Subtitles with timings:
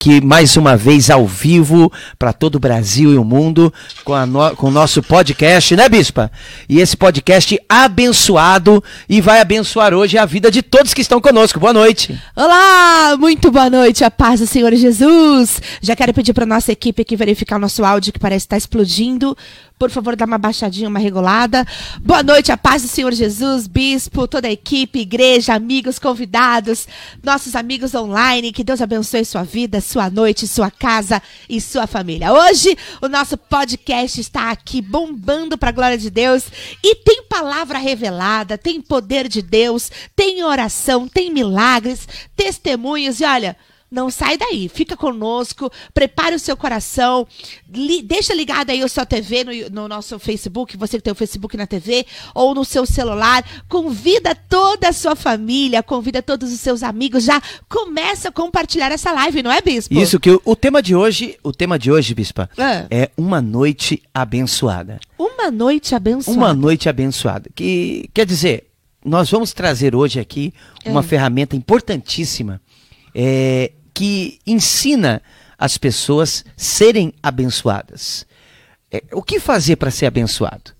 [0.00, 3.70] aqui mais uma vez ao vivo para todo o Brasil e o mundo
[4.02, 6.32] com, no, com o nosso podcast, né, Bispa?
[6.66, 11.60] E esse podcast abençoado e vai abençoar hoje a vida de todos que estão conosco.
[11.60, 12.18] Boa noite.
[12.34, 15.60] Olá, muito boa noite, a paz do Senhor Jesus.
[15.82, 19.36] Já quero pedir para nossa equipe aqui verificar o nosso áudio que parece estar explodindo.
[19.80, 21.66] Por favor, dá uma baixadinha, uma regulada.
[22.02, 26.86] Boa noite, a paz do Senhor Jesus, bispo, toda a equipe, igreja, amigos, convidados,
[27.22, 28.52] nossos amigos online.
[28.52, 32.32] Que Deus abençoe sua vida, sua noite, sua casa e sua família.
[32.32, 36.44] Hoje, o nosso podcast está aqui bombando para a glória de Deus
[36.82, 43.56] e tem palavra revelada, tem poder de Deus, tem oração, tem milagres, testemunhos e olha.
[43.90, 47.26] Não sai daí, fica conosco, prepare o seu coração,
[47.74, 51.16] li, deixa ligado aí a sua TV no, no, nosso Facebook, você que tem o
[51.16, 56.60] Facebook na TV, ou no seu celular, convida toda a sua família, convida todos os
[56.60, 59.92] seus amigos, já começa a compartilhar essa live, não é, Bispo?
[59.92, 62.86] Isso, que o, o tema de hoje, o tema de hoje, Bispa, ah.
[62.88, 65.00] é uma noite abençoada.
[65.18, 66.38] Uma noite abençoada.
[66.38, 68.68] Uma noite abençoada, que quer dizer,
[69.04, 70.52] nós vamos trazer hoje aqui
[70.84, 71.02] uma é.
[71.02, 72.60] ferramenta importantíssima,
[73.14, 75.20] é, que ensina
[75.58, 78.24] as pessoas serem abençoadas.
[78.90, 80.72] É, o que fazer para ser abençoado?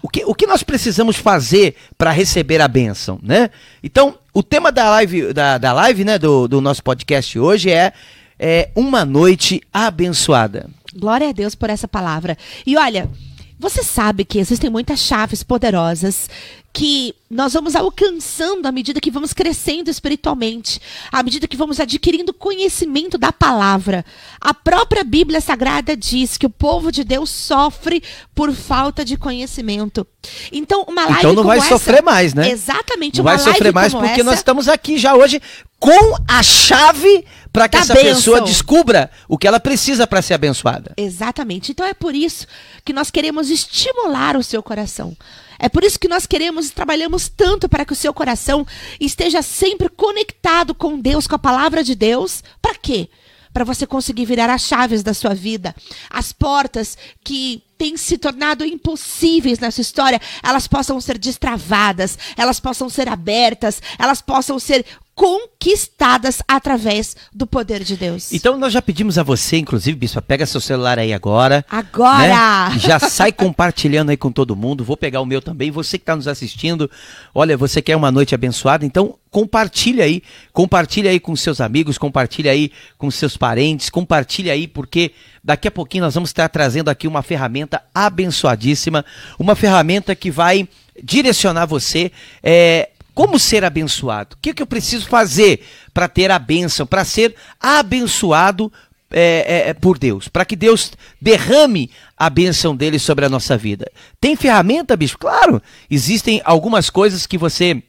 [0.00, 3.50] O que, o que nós precisamos fazer para receber a bênção, né?
[3.82, 7.92] Então, o tema da live, da, da live né, do, do nosso podcast hoje é,
[8.38, 10.70] é uma noite abençoada.
[10.94, 12.38] Glória a Deus por essa palavra.
[12.64, 13.10] E olha,
[13.58, 16.28] você sabe que existem muitas chaves poderosas
[16.72, 22.32] que nós vamos alcançando à medida que vamos crescendo espiritualmente, à medida que vamos adquirindo
[22.32, 24.04] conhecimento da palavra.
[24.40, 28.02] A própria Bíblia Sagrada diz que o povo de Deus sofre
[28.34, 30.06] por falta de conhecimento.
[30.50, 32.50] Então, uma live Então não vai essa, sofrer mais, né?
[32.50, 35.42] Exatamente, não vai sofrer mais porque essa, nós estamos aqui já hoje
[35.78, 38.14] com a chave para que essa bênção.
[38.14, 40.94] pessoa descubra o que ela precisa para ser abençoada.
[40.96, 41.72] Exatamente.
[41.72, 42.46] Então é por isso
[42.84, 45.16] que nós queremos estimular o seu coração.
[45.62, 48.66] É por isso que nós queremos e trabalhamos tanto para que o seu coração
[48.98, 52.42] esteja sempre conectado com Deus, com a palavra de Deus.
[52.60, 53.08] Para quê?
[53.52, 55.72] Para você conseguir virar as chaves da sua vida,
[56.10, 62.88] as portas que têm se tornado impossíveis nessa história, elas possam ser destravadas, elas possam
[62.88, 64.84] ser abertas, elas possam ser
[65.14, 68.32] conquistadas através do poder de Deus.
[68.32, 71.64] Então nós já pedimos a você, inclusive, Bispa, pega seu celular aí agora.
[71.70, 72.70] Agora!
[72.70, 72.78] Né?
[72.78, 74.84] Já sai compartilhando aí com todo mundo.
[74.84, 75.70] Vou pegar o meu também.
[75.70, 76.90] Você que está nos assistindo,
[77.34, 82.52] olha, você quer uma noite abençoada, então compartilha aí, compartilha aí com seus amigos, compartilha
[82.52, 85.12] aí com seus parentes, compartilha aí porque
[85.42, 89.04] daqui a pouquinho nós vamos estar trazendo aqui uma ferramenta abençoadíssima,
[89.38, 90.68] uma ferramenta que vai
[91.02, 92.12] direcionar você
[92.42, 94.36] é, como ser abençoado?
[94.36, 98.72] O que, que eu preciso fazer para ter a bênção, para ser abençoado
[99.10, 103.90] é, é, por Deus, para que Deus derrame a bênção dele sobre a nossa vida?
[104.20, 105.18] Tem ferramenta, bicho?
[105.18, 107.82] Claro, existem algumas coisas que você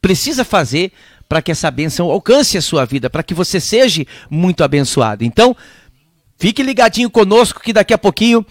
[0.00, 0.92] precisa fazer
[1.28, 5.24] para que essa bênção alcance a sua vida, para que você seja muito abençoado.
[5.24, 5.56] Então,
[6.38, 8.44] fique ligadinho conosco que daqui a pouquinho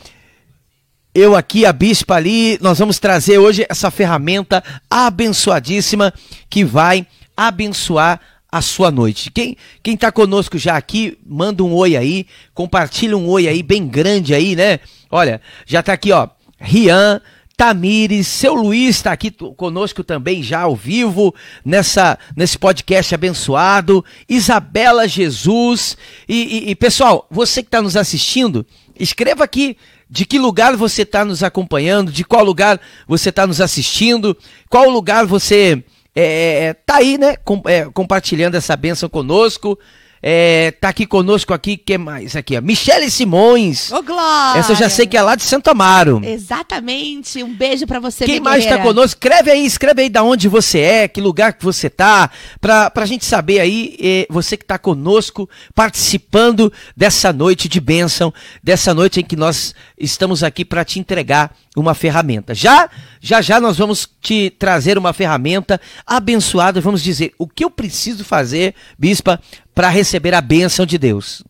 [1.14, 6.14] eu aqui, a Bispa ali, nós vamos trazer hoje essa ferramenta abençoadíssima
[6.50, 7.06] que vai
[7.36, 9.30] abençoar a sua noite.
[9.32, 13.88] Quem quem está conosco já aqui, manda um oi aí, compartilha um oi aí bem
[13.88, 14.80] grande aí, né?
[15.10, 17.22] Olha, já está aqui, ó, Rian,
[17.58, 25.08] Tamires, seu Luiz está aqui conosco também já ao vivo nessa nesse podcast abençoado, Isabela
[25.08, 25.98] Jesus
[26.28, 28.66] e, e, e pessoal, você que está nos assistindo,
[28.98, 29.78] escreva aqui
[30.12, 34.38] de que lugar você está nos acompanhando, de qual lugar você está nos assistindo,
[34.70, 39.80] qual lugar você está é, é, tá aí, né, com, é, compartilhando essa bênção conosco.
[40.24, 42.62] É, tá aqui conosco aqui, que mais aqui, ó?
[42.62, 43.92] Michele Simões.
[43.92, 44.59] Ô, Glória!
[44.59, 46.22] Essa eu já sei que é lá de Santo Amaro.
[46.24, 47.42] Exatamente.
[47.42, 49.18] Um beijo para você, Quem mais está conosco?
[49.18, 52.30] Escreve aí, escreve aí da onde você é, que lugar que você tá,
[52.60, 58.31] pra, pra gente saber aí, eh, você que tá conosco, participando dessa noite de bênção,
[58.63, 62.54] dessa noite em que nós estamos aqui para te entregar uma ferramenta.
[62.54, 67.72] Já, já já nós vamos te trazer uma ferramenta abençoada, vamos dizer o que eu
[67.72, 69.40] preciso fazer, bispa,
[69.73, 71.44] para receber a bênção de Deus.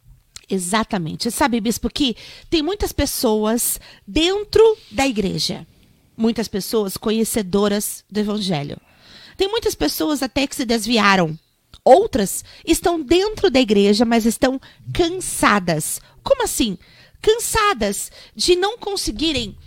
[0.49, 1.31] Exatamente.
[1.31, 2.15] Sabe, bispo, que
[2.49, 5.65] tem muitas pessoas dentro da igreja,
[6.17, 8.77] muitas pessoas conhecedoras do evangelho.
[9.37, 11.39] Tem muitas pessoas até que se desviaram.
[11.83, 14.59] Outras estão dentro da igreja, mas estão
[14.93, 16.01] cansadas.
[16.21, 16.77] Como assim?
[17.21, 19.57] Cansadas de não conseguirem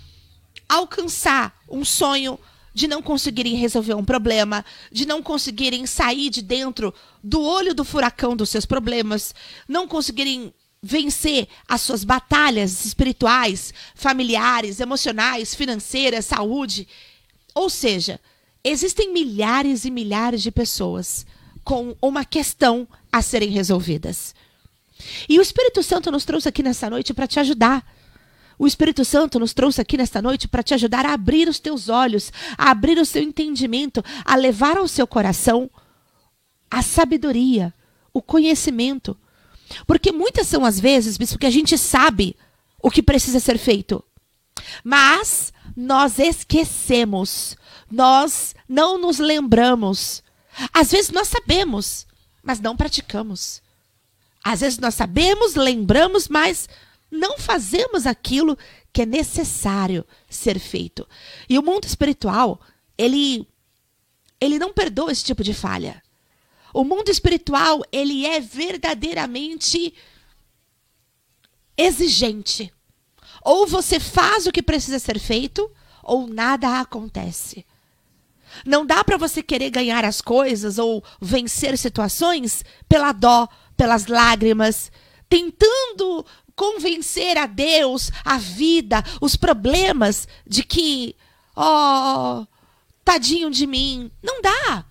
[0.68, 2.38] alcançar um sonho
[2.75, 6.93] de não conseguirem resolver um problema, de não conseguirem sair de dentro
[7.23, 9.32] do olho do furacão dos seus problemas,
[9.69, 16.87] não conseguirem vencer as suas batalhas espirituais, familiares, emocionais, financeiras, saúde.
[17.55, 18.21] Ou seja,
[18.62, 21.25] existem milhares e milhares de pessoas
[21.62, 24.35] com uma questão a serem resolvidas.
[25.29, 27.85] E o Espírito Santo nos trouxe aqui nessa noite para te ajudar.
[28.58, 31.88] O Espírito Santo nos trouxe aqui nesta noite para te ajudar a abrir os teus
[31.88, 35.70] olhos, a abrir o seu entendimento, a levar ao seu coração
[36.70, 37.72] a sabedoria,
[38.12, 39.16] o conhecimento.
[39.86, 42.36] Porque muitas são as vezes, bispo, que a gente sabe
[42.82, 44.04] o que precisa ser feito.
[44.82, 47.56] Mas nós esquecemos,
[47.90, 50.22] nós não nos lembramos.
[50.72, 52.06] Às vezes nós sabemos,
[52.42, 53.62] mas não praticamos.
[54.42, 56.68] Às vezes nós sabemos, lembramos, mas
[57.14, 58.58] não fazemos aquilo
[58.93, 61.08] que é necessário ser feito.
[61.49, 62.61] E o mundo espiritual,
[62.99, 63.46] ele
[64.40, 66.02] ele não perdoa esse tipo de falha.
[66.72, 69.94] O mundo espiritual, ele é verdadeiramente
[71.76, 72.72] exigente.
[73.43, 75.70] Ou você faz o que precisa ser feito,
[76.02, 77.64] ou nada acontece.
[78.66, 84.93] Não dá para você querer ganhar as coisas ou vencer situações pela dó, pelas lágrimas,
[85.28, 86.25] tentando
[86.56, 91.16] convencer a Deus, a vida, os problemas de que,
[91.54, 92.46] ó, oh,
[93.04, 94.10] tadinho de mim.
[94.22, 94.84] Não dá.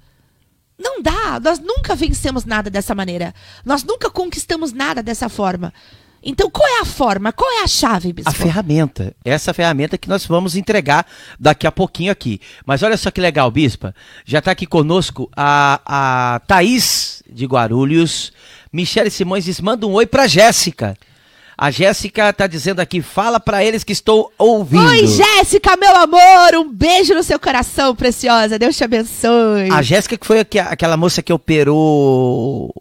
[0.78, 1.40] Não dá.
[1.40, 3.34] Nós nunca vencemos nada dessa maneira.
[3.66, 5.74] Nós nunca conquistamos nada dessa forma.
[6.26, 7.34] Então, qual é a forma?
[7.34, 8.30] Qual é a chave, bispo?
[8.30, 9.14] A ferramenta.
[9.26, 11.06] Essa ferramenta que nós vamos entregar
[11.38, 12.40] daqui a pouquinho aqui.
[12.66, 13.94] Mas olha só que legal, bispa.
[14.24, 18.32] Já está aqui conosco a, a Thaís de Guarulhos.
[18.72, 20.98] Michele Simões diz: manda um oi para Jéssica.
[21.58, 24.86] A Jéssica está dizendo aqui, fala para eles que estou ouvindo.
[24.86, 28.58] Oi, Jéssica, meu amor, um beijo no seu coração, preciosa.
[28.58, 29.70] Deus te abençoe.
[29.72, 32.74] A Jéssica que foi aquela moça que operou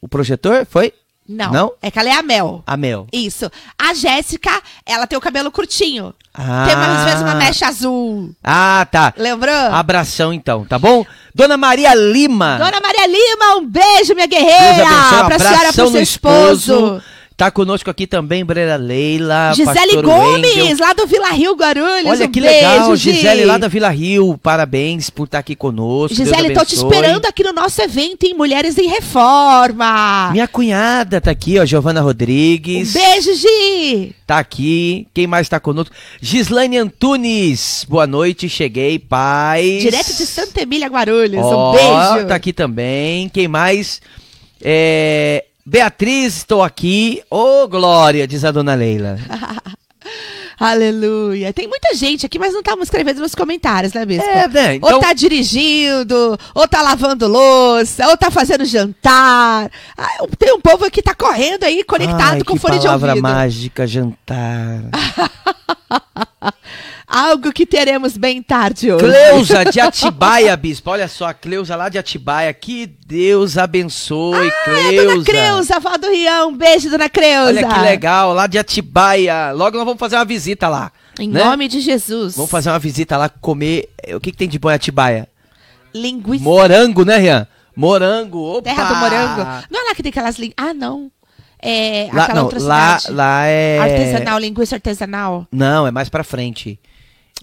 [0.00, 0.92] o projetor, foi?
[1.28, 1.50] Não.
[1.50, 1.72] Não?
[1.82, 2.62] É que ela é a Mel.
[2.64, 3.08] A Mel.
[3.12, 3.50] Isso.
[3.76, 6.14] A Jéssica, ela tem o cabelo curtinho.
[6.32, 6.64] Ah.
[6.66, 8.30] Tem às vezes uma mecha azul.
[8.44, 9.12] Ah, tá.
[9.16, 9.52] Lembrou?
[9.52, 11.04] Abração então, tá bom?
[11.34, 12.58] Dona Maria Lima.
[12.58, 14.76] Dona Maria Lima, um beijo, minha guerreira.
[14.76, 16.74] Deus abençoe, pra senhora, pro seu esposo.
[16.74, 17.02] esposo.
[17.36, 19.52] Tá conosco aqui também Brera Leila.
[19.54, 22.06] Gisele Gomes, lá do Vila Rio, Guarulhos.
[22.06, 24.38] Olha um que beijo, legal, Gisele lá da Vila Rio.
[24.42, 26.16] Parabéns por estar tá aqui conosco.
[26.16, 30.30] Gisele, tô te esperando aqui no nosso evento em Mulheres em Reforma.
[30.32, 32.96] Minha cunhada tá aqui, ó, Giovana Rodrigues.
[32.96, 34.14] Um beijo, Gi.
[34.26, 35.06] Tá aqui.
[35.12, 35.94] Quem mais tá conosco?
[36.18, 37.84] Gislaine Antunes.
[37.86, 39.82] Boa noite, cheguei, paz.
[39.82, 41.44] Direto de Santa Emília, Guarulhos.
[41.44, 42.28] Oh, um beijo.
[42.28, 43.28] Tá aqui também.
[43.28, 44.00] Quem mais?
[44.62, 47.24] É, Beatriz, estou aqui.
[47.28, 49.18] Ô, oh, glória, diz a dona Leila.
[50.60, 51.52] Aleluia.
[51.52, 54.24] Tem muita gente aqui, mas não estamos escrevendo nos comentários, né, Bispo?
[54.24, 54.76] É, né?
[54.76, 54.94] Então...
[54.94, 59.68] Ou tá dirigindo, ou tá lavando louça, ou tá fazendo jantar.
[59.98, 63.00] Ah, tem um povo que tá correndo aí, conectado Ai, com fone de ouvido.
[63.00, 64.82] palavra mágica, jantar.
[67.06, 69.04] Algo que teremos bem tarde hoje.
[69.04, 70.90] Cleusa de Atibaia, bispo.
[70.90, 72.52] Olha só, a Cleusa lá de Atibaia.
[72.52, 75.14] Que Deus abençoe, ah, Cleusa.
[75.14, 76.48] Dona Cleusa, avó do Rião.
[76.48, 77.48] Um beijo, dona Cleusa.
[77.48, 79.52] Olha que legal, lá de Atibaia.
[79.52, 80.90] Logo nós vamos fazer uma visita lá.
[81.18, 81.44] Em né?
[81.44, 82.34] nome de Jesus.
[82.34, 83.88] Vamos fazer uma visita lá, comer.
[84.14, 85.28] O que, que tem de bom em Atibaia?
[85.94, 86.42] Linguiça.
[86.42, 87.46] Morango, né, Rian?
[87.76, 88.62] Morango, opa!
[88.62, 89.66] Terra do morango.
[89.70, 90.70] Não é lá que tem aquelas linguiças.
[90.70, 91.10] Ah, não.
[91.62, 93.16] É lá, aquela não, outra lá, cidade.
[93.16, 93.78] Lá é...
[93.78, 95.46] Artesanal, linguiça artesanal.
[95.52, 96.80] Não, é mais pra frente.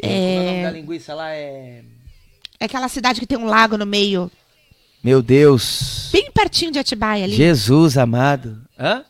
[0.01, 0.07] É...
[0.07, 1.31] Como é o nome da linguiça lá?
[1.31, 1.83] É...
[2.59, 4.31] é aquela cidade que tem um lago no meio.
[5.03, 6.09] Meu Deus.
[6.13, 7.35] Bem pertinho de Atibaia ali.
[7.35, 8.61] Jesus amado.
[8.79, 9.03] Hã?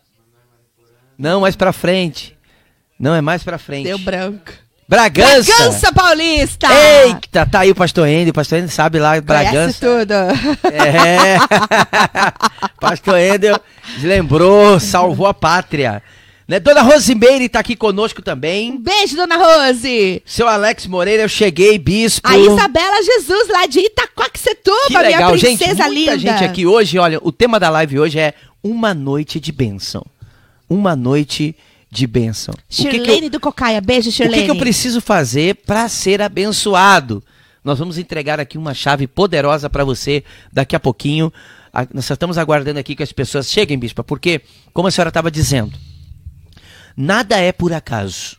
[1.17, 2.35] Não, mais pra frente.
[2.99, 3.85] Não, é mais pra frente.
[3.85, 4.51] Deu branco.
[4.87, 5.51] Bragança!
[5.55, 6.67] Bragança Paulista!
[6.71, 9.51] Eita, tá aí o pastor Andy, o pastor Andy sabe lá, Bragança.
[9.51, 10.13] Conhece tudo.
[10.71, 11.37] É.
[12.79, 13.47] pastor Andy
[14.03, 16.03] lembrou, salvou a pátria.
[16.47, 16.59] Né?
[16.59, 18.71] Dona Rosimeire está aqui conosco também.
[18.71, 20.21] Um beijo, Dona Rose.
[20.25, 22.27] Seu Alex Moreira, eu cheguei, bispo.
[22.27, 25.31] A Isabela Jesus, lá de Itacoaxetuba, que legal.
[25.31, 28.93] minha princesa gente, muita gente aqui hoje, olha, o tema da live hoje é uma
[28.93, 30.05] noite de bênção.
[30.69, 31.55] Uma noite
[31.89, 32.53] de bênção.
[32.69, 34.35] Shirlene que que eu, do Cocaia, beijo, Shirlene.
[34.35, 37.23] O que, que eu preciso fazer para ser abençoado?
[37.63, 41.31] Nós vamos entregar aqui uma chave poderosa para você daqui a pouquinho.
[41.93, 44.41] nós estamos aguardando aqui que as pessoas cheguem, bispa, porque,
[44.73, 45.71] como a senhora estava dizendo,
[46.95, 48.37] Nada é por acaso.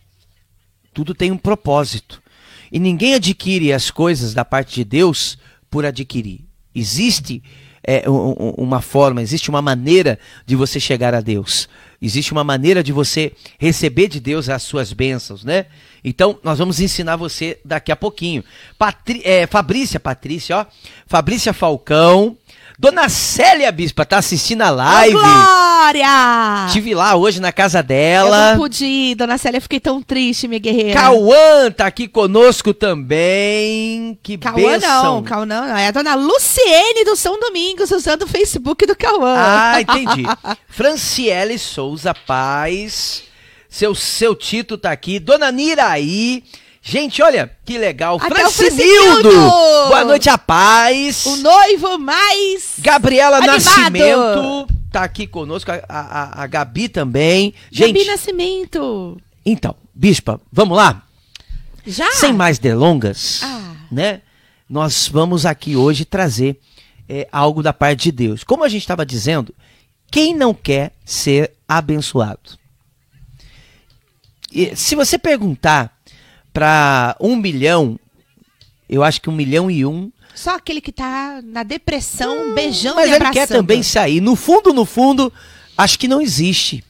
[0.93, 2.23] Tudo tem um propósito.
[2.71, 5.39] E ninguém adquire as coisas da parte de Deus
[5.71, 6.41] por adquirir.
[6.75, 7.43] Existe
[7.83, 11.69] é, um, uma forma, existe uma maneira de você chegar a Deus.
[12.01, 15.67] Existe uma maneira de você receber de Deus as suas bênçãos, né?
[16.03, 18.45] Então, nós vamos ensinar você daqui a pouquinho.
[18.79, 20.67] Patri é, Fabrícia, Patrícia, ó.
[21.07, 22.37] Fabrícia Falcão.
[22.79, 25.17] Dona Célia Bispa tá assistindo a live.
[25.17, 26.67] Ô, Glória!
[26.67, 28.49] Estive lá hoje na casa dela.
[28.49, 31.01] Eu não pude ir, Dona Célia, fiquei tão triste, minha guerreira.
[31.01, 34.19] Cauã tá aqui conosco também.
[34.23, 35.77] Que Cauã não, Cauã não, não.
[35.77, 39.37] É a Dona Luciene do São Domingos usando o Facebook do Cauã.
[39.37, 40.25] Ah, entendi.
[40.69, 43.23] Franciele Souza Paz.
[43.69, 45.19] Seu, seu Tito tá aqui.
[45.21, 46.43] Dona Niraí.
[46.87, 48.19] Gente, olha que legal.
[48.21, 48.43] Até.
[49.89, 51.25] Boa noite, a paz.
[51.25, 52.75] O noivo mais.
[52.79, 53.55] Gabriela Animado.
[53.55, 55.71] Nascimento tá aqui conosco.
[55.73, 57.55] A, a, a Gabi também.
[57.73, 59.19] Gente, Gabi Nascimento.
[59.47, 61.03] então, Bispa, vamos lá?
[61.87, 62.11] Já?
[62.13, 63.77] Sem mais delongas, Ah.
[63.91, 64.21] né?
[64.69, 66.61] Nós vamos aqui hoje trazer
[67.09, 68.45] é, algo da parte de Deus.
[68.45, 69.55] Como a gente estava dizendo,
[70.11, 72.59] quem não quer ser abençoado?
[74.53, 75.94] E se você perguntar
[76.55, 77.99] para um milhão,
[78.89, 83.07] eu acho que um milhão e um, Só aquele que tá na depressão, beijando mas
[83.07, 83.35] e ele abraçando.
[83.35, 84.21] quer também sair.
[84.21, 85.33] No fundo, no fundo,
[85.77, 86.85] acho que não existe.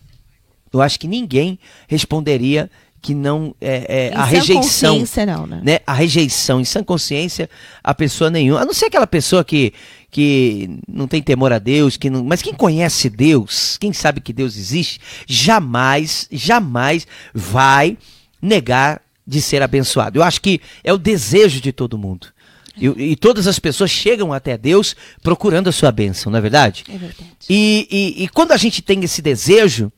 [0.70, 5.60] Eu acho que ninguém responderia que não é, é, a rejeição consciência, não, né?
[5.62, 7.50] né, a rejeição em sã consciência
[7.82, 9.74] a pessoa nenhuma, a não ser aquela pessoa que,
[10.10, 14.32] que não tem temor a Deus, que não, mas quem conhece Deus, quem sabe que
[14.32, 17.98] Deus existe, jamais, jamais vai
[18.40, 20.18] negar de ser abençoado.
[20.18, 22.28] Eu acho que é o desejo de todo mundo.
[22.76, 26.84] E, e todas as pessoas chegam até Deus procurando a sua bênção, não é verdade?
[26.88, 27.30] É verdade.
[27.48, 29.92] E, e, e quando a gente tem esse desejo,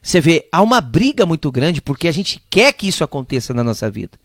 [0.00, 3.64] você vê, há uma briga muito grande porque a gente quer que isso aconteça na
[3.64, 4.18] nossa vida.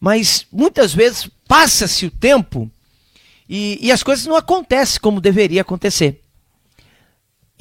[0.00, 2.70] Mas muitas vezes passa-se o tempo
[3.48, 6.20] e, e as coisas não acontecem como deveria acontecer.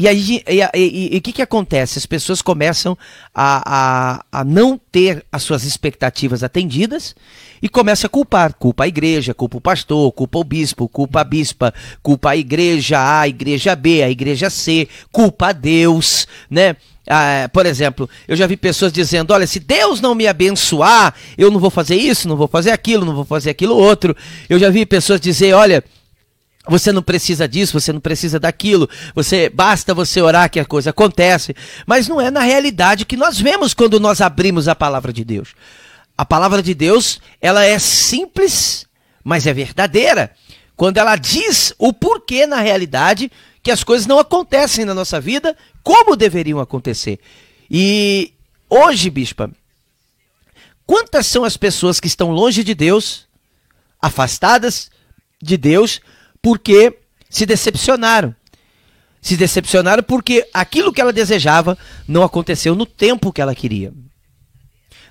[0.01, 1.99] E aí, e- o que, que acontece?
[1.99, 2.97] As pessoas começam
[3.35, 7.15] a, a, a não ter as suas expectativas atendidas
[7.61, 8.55] e começam a culpar.
[8.55, 12.97] Culpa a igreja, culpa o pastor, culpa o bispo, culpa a bispa, culpa a igreja
[12.97, 16.75] A, a igreja B, a igreja C, culpa a Deus, né?
[17.07, 21.51] Ah, por exemplo, eu já vi pessoas dizendo: olha, se Deus não me abençoar, eu
[21.51, 24.17] não vou fazer isso, não vou fazer aquilo, não vou fazer aquilo outro.
[24.49, 25.83] Eu já vi pessoas dizer: olha,
[26.71, 28.89] você não precisa disso, você não precisa daquilo.
[29.13, 31.53] Você basta você orar que a coisa acontece.
[31.85, 35.49] Mas não é na realidade que nós vemos quando nós abrimos a palavra de Deus.
[36.17, 38.85] A palavra de Deus, ela é simples,
[39.21, 40.31] mas é verdadeira.
[40.77, 43.29] Quando ela diz o porquê na realidade
[43.61, 47.19] que as coisas não acontecem na nossa vida como deveriam acontecer.
[47.69, 48.31] E
[48.69, 49.51] hoje, bispa,
[50.87, 53.27] quantas são as pessoas que estão longe de Deus,
[54.01, 54.89] afastadas
[55.41, 55.99] de Deus,
[56.41, 56.97] porque
[57.29, 58.35] se decepcionaram.
[59.21, 63.93] Se decepcionaram porque aquilo que ela desejava não aconteceu no tempo que ela queria.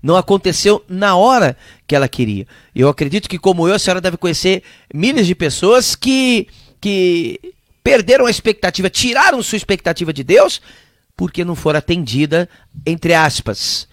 [0.03, 1.57] Não aconteceu na hora
[1.87, 2.47] que ela queria.
[2.75, 6.49] Eu acredito que, como eu, a senhora deve conhecer milhares de pessoas que,
[6.81, 7.39] que
[7.85, 10.61] perderam a expectativa, tiraram sua expectativa de Deus,
[11.17, 12.49] porque não foram atendida,
[12.85, 13.87] entre aspas,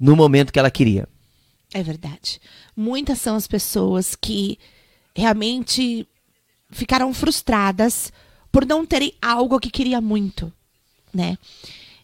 [0.00, 1.06] no momento que ela queria.
[1.72, 2.40] É verdade.
[2.76, 4.58] Muitas são as pessoas que
[5.14, 6.06] realmente
[6.72, 8.12] ficaram frustradas
[8.50, 10.52] por não terem algo que queria muito,
[11.12, 11.38] né?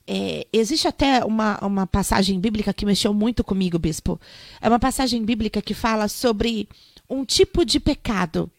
[0.06, 4.18] É, existe até uma, uma passagem bíblica que mexeu muito comigo, bispo.
[4.60, 6.66] É uma passagem bíblica que fala sobre
[7.10, 8.50] um tipo de pecado.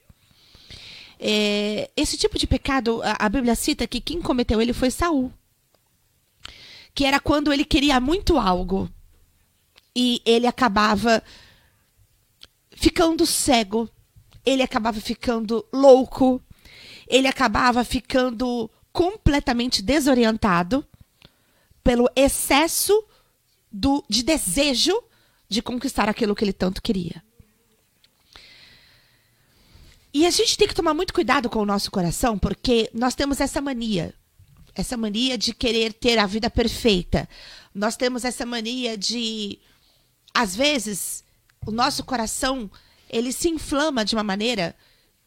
[1.20, 5.34] É, esse tipo de pecado, a, a Bíblia cita que quem cometeu ele foi Saul.
[6.94, 8.88] Que era quando ele queria muito algo
[9.96, 11.24] e ele acabava
[12.72, 13.90] ficando cego,
[14.50, 16.42] ele acabava ficando louco,
[17.08, 20.86] ele acabava ficando completamente desorientado
[21.84, 23.04] pelo excesso
[23.72, 25.02] do, de desejo
[25.48, 27.24] de conquistar aquilo que ele tanto queria.
[30.12, 33.40] E a gente tem que tomar muito cuidado com o nosso coração, porque nós temos
[33.40, 34.14] essa mania.
[34.74, 37.30] Essa mania de querer ter a vida perfeita.
[37.74, 39.60] Nós temos essa mania de
[40.34, 41.24] às vezes,
[41.66, 42.70] o nosso coração,
[43.10, 44.76] ele se inflama de uma maneira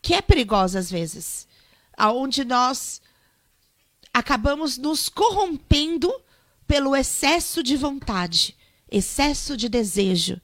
[0.01, 1.47] que é perigosa às vezes,
[1.97, 3.01] aonde nós
[4.13, 6.13] acabamos nos corrompendo
[6.67, 8.57] pelo excesso de vontade,
[8.91, 10.41] excesso de desejo.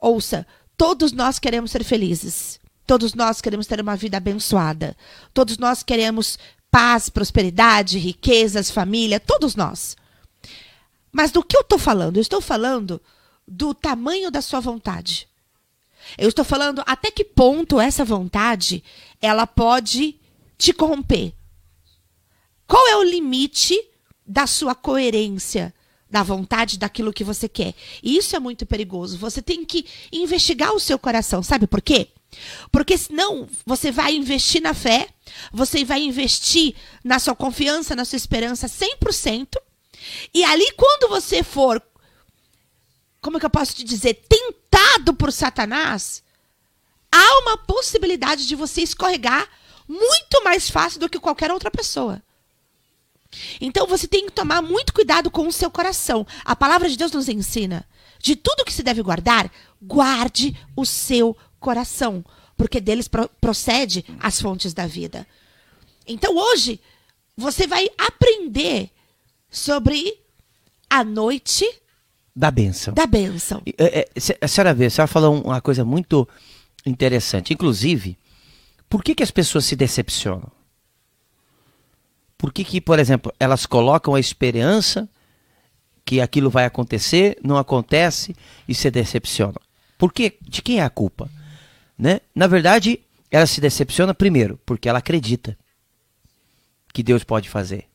[0.00, 0.46] Ouça,
[0.76, 2.60] todos nós queremos ser felizes.
[2.86, 4.96] Todos nós queremos ter uma vida abençoada.
[5.34, 6.38] Todos nós queremos
[6.70, 9.94] paz, prosperidade, riquezas, família, todos nós.
[11.12, 12.16] Mas do que eu estou falando?
[12.16, 13.00] Eu estou falando
[13.46, 15.28] do tamanho da sua vontade.
[16.16, 18.82] Eu estou falando até que ponto essa vontade
[19.20, 20.16] ela pode
[20.56, 21.32] te corromper?
[22.66, 23.78] Qual é o limite
[24.26, 25.74] da sua coerência,
[26.10, 27.74] da vontade daquilo que você quer?
[28.02, 29.18] E isso é muito perigoso.
[29.18, 31.42] Você tem que investigar o seu coração.
[31.42, 32.08] Sabe por quê?
[32.70, 35.08] Porque senão você vai investir na fé,
[35.52, 39.56] você vai investir na sua confiança, na sua esperança 100%.
[40.34, 41.82] E ali, quando você for,
[43.20, 44.22] como é que eu posso te dizer,
[44.70, 46.22] tentado por Satanás,
[47.10, 49.48] há uma possibilidade de você escorregar
[49.88, 52.22] muito mais fácil do que qualquer outra pessoa.
[53.60, 56.26] Então você tem que tomar muito cuidado com o seu coração.
[56.44, 57.86] A palavra de Deus nos ensina:
[58.18, 62.24] de tudo que se deve guardar, guarde o seu coração,
[62.56, 65.26] porque deles pro procede as fontes da vida.
[66.06, 66.80] Então hoje
[67.36, 68.90] você vai aprender
[69.50, 70.18] sobre
[70.88, 71.66] a noite
[72.38, 72.94] da bênção.
[72.94, 73.60] Da bênção.
[73.76, 74.08] É, é,
[74.40, 76.26] a senhora vê, a senhora falou uma coisa muito
[76.86, 77.52] interessante.
[77.52, 78.16] Inclusive,
[78.88, 80.48] por que, que as pessoas se decepcionam?
[82.38, 85.08] Por que, que, por exemplo, elas colocam a esperança
[86.04, 88.36] que aquilo vai acontecer, não acontece
[88.68, 89.60] e se decepcionam?
[89.98, 90.38] Por quê?
[90.40, 91.28] De quem é a culpa?
[91.98, 92.20] Né?
[92.32, 93.00] Na verdade,
[93.32, 95.58] ela se decepciona primeiro porque ela acredita
[96.94, 97.86] que Deus pode fazer.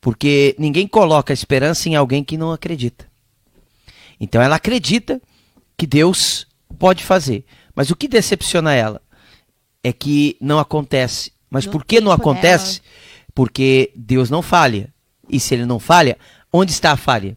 [0.00, 3.07] Porque ninguém coloca esperança em alguém que não acredita.
[4.20, 5.20] Então ela acredita
[5.76, 6.46] que Deus
[6.78, 7.44] pode fazer.
[7.74, 9.00] Mas o que decepciona ela
[9.82, 11.32] é que não acontece.
[11.50, 12.80] Mas no por que não acontece?
[12.80, 12.92] Dela.
[13.34, 14.92] Porque Deus não falha.
[15.28, 16.18] E se ele não falha,
[16.52, 17.36] onde está a falha?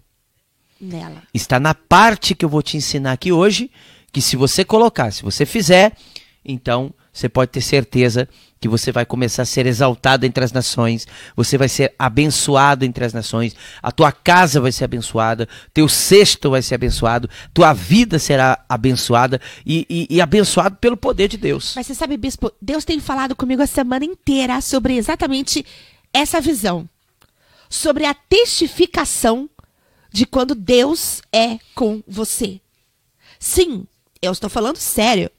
[0.79, 1.21] Nela.
[1.33, 3.69] Está na parte que eu vou te ensinar aqui hoje,
[4.11, 5.95] que se você colocar, se você fizer,
[6.43, 8.27] então você pode ter certeza
[8.62, 13.03] que você vai começar a ser exaltado entre as nações, você vai ser abençoado entre
[13.03, 18.20] as nações, a tua casa vai ser abençoada, teu cesto vai ser abençoado, tua vida
[18.20, 21.74] será abençoada e, e, e abençoado pelo poder de Deus.
[21.75, 25.65] Mas você sabe, bispo, Deus tem falado comigo a semana inteira sobre exatamente
[26.13, 26.88] essa visão,
[27.68, 29.50] sobre a testificação
[30.12, 32.62] de quando Deus é com você.
[33.39, 33.88] Sim,
[34.22, 35.32] eu estou falando sério.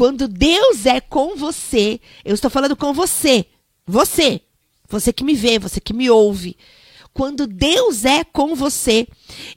[0.00, 3.44] Quando Deus é com você, eu estou falando com você,
[3.86, 4.40] você,
[4.88, 6.56] você que me vê, você que me ouve.
[7.12, 9.06] Quando Deus é com você,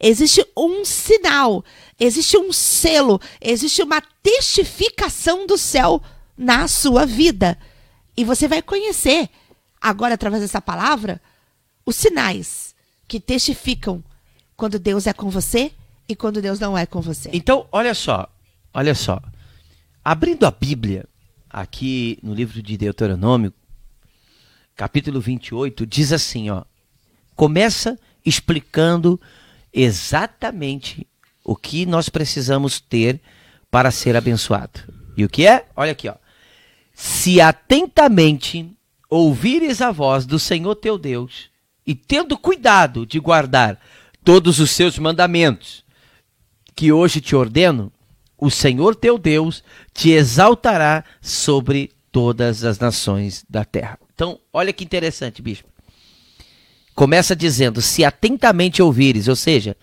[0.02, 1.64] existe um sinal,
[1.98, 6.04] existe um selo, existe uma testificação do céu
[6.38, 7.58] na sua vida.
[8.18, 9.30] E você vai conhecer,
[9.80, 11.22] agora através dessa palavra,
[11.86, 12.76] os sinais
[13.08, 14.04] que testificam
[14.58, 15.72] quando Deus é com você
[16.06, 17.30] e quando Deus não é com você.
[17.32, 18.28] Então, olha só,
[18.74, 19.22] olha só.
[20.06, 21.06] Abrindo a Bíblia,
[21.50, 23.54] aqui no livro de Deuteronômio,
[24.76, 26.66] capítulo 28, diz assim, ó.
[27.38, 29.20] Começa explicando
[29.72, 31.08] exatamente
[31.42, 33.22] o que nós precisamos ter
[33.72, 34.82] para ser abençoado.
[35.16, 35.68] E o que é?
[35.74, 36.16] Olha aqui, ó.
[36.94, 38.70] Se atentamente
[39.10, 41.50] ouvires a voz do Senhor teu Deus,
[41.88, 43.80] e tendo cuidado de guardar
[44.22, 45.86] todos os seus mandamentos,
[46.76, 47.90] que hoje te ordeno,
[48.44, 53.98] o Senhor teu Deus te exaltará sobre todas as nações da terra.
[54.14, 55.70] Então, olha que interessante, bispo.
[56.94, 59.78] Começa dizendo: se atentamente ouvires, ou seja,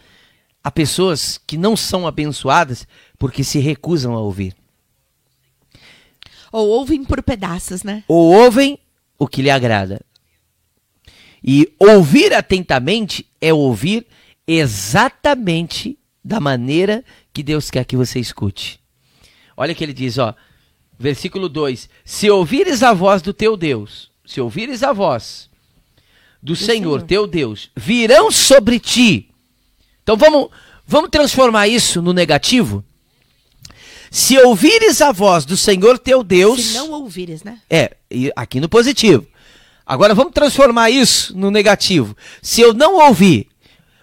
[0.62, 2.86] há pessoas que não são abençoadas
[3.18, 4.54] porque se recusam a ouvir.
[6.52, 8.04] Ou ouvem por pedaços, né?
[8.06, 8.78] Ou ouvem
[9.18, 10.02] o que lhe agrada.
[11.42, 14.06] E ouvir atentamente é ouvir
[14.46, 18.80] exatamente da maneira que Deus quer que você escute.
[19.56, 20.34] Olha que ele diz, ó,
[20.98, 25.48] versículo 2: Se ouvires a voz do teu Deus, se ouvires a voz
[26.42, 29.30] do Senhor, Senhor, teu Deus, virão sobre ti.
[30.02, 30.48] Então vamos,
[30.86, 32.84] vamos transformar isso no negativo?
[34.10, 36.60] Se ouvires a voz do Senhor teu Deus.
[36.60, 37.60] Se não ouvires, né?
[37.70, 37.96] É,
[38.34, 39.26] aqui no positivo.
[39.86, 42.16] Agora vamos transformar isso no negativo.
[42.42, 43.48] Se eu não ouvir,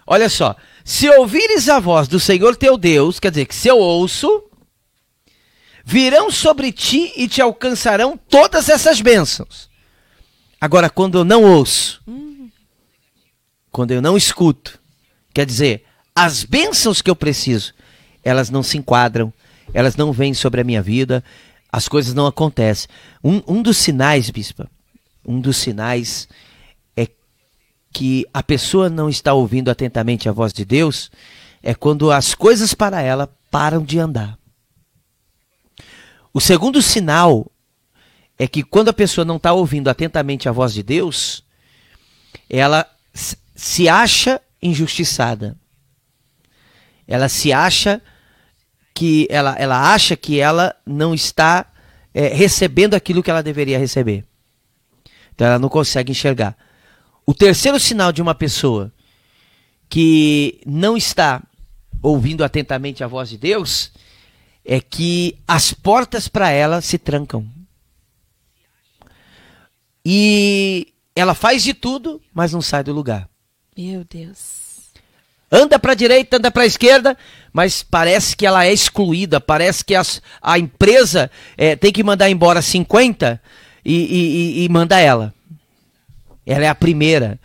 [0.06, 0.56] olha só,
[0.88, 4.44] se ouvires a voz do Senhor teu Deus, quer dizer que se eu ouço,
[5.84, 9.68] virão sobre ti e te alcançarão todas essas bênçãos.
[10.58, 12.02] Agora, quando eu não ouço,
[13.70, 14.80] quando eu não escuto,
[15.34, 15.84] quer dizer,
[16.16, 17.74] as bênçãos que eu preciso,
[18.24, 19.30] elas não se enquadram,
[19.74, 21.22] elas não vêm sobre a minha vida,
[21.70, 22.88] as coisas não acontecem.
[23.22, 24.70] Um, um dos sinais, bispa,
[25.22, 26.26] um dos sinais
[27.92, 31.10] que a pessoa não está ouvindo atentamente a voz de Deus
[31.62, 34.38] é quando as coisas para ela param de andar.
[36.32, 37.50] O segundo sinal
[38.38, 41.42] é que quando a pessoa não está ouvindo atentamente a voz de Deus,
[42.48, 42.86] ela
[43.54, 45.56] se acha injustiçada.
[47.06, 48.00] Ela se acha
[48.94, 51.66] que ela, ela acha que ela não está
[52.12, 54.24] é, recebendo aquilo que ela deveria receber.
[55.34, 56.56] Então ela não consegue enxergar.
[57.28, 58.90] O terceiro sinal de uma pessoa
[59.86, 61.42] que não está
[62.02, 63.92] ouvindo atentamente a voz de Deus
[64.64, 67.46] é que as portas para ela se trancam.
[70.02, 73.28] E ela faz de tudo, mas não sai do lugar.
[73.76, 74.88] Meu Deus.
[75.52, 77.14] Anda para a direita, anda para a esquerda,
[77.52, 82.30] mas parece que ela é excluída, parece que as, a empresa é, tem que mandar
[82.30, 83.38] embora 50
[83.84, 85.34] e, e, e manda ela.
[86.48, 87.38] Ela é a primeira.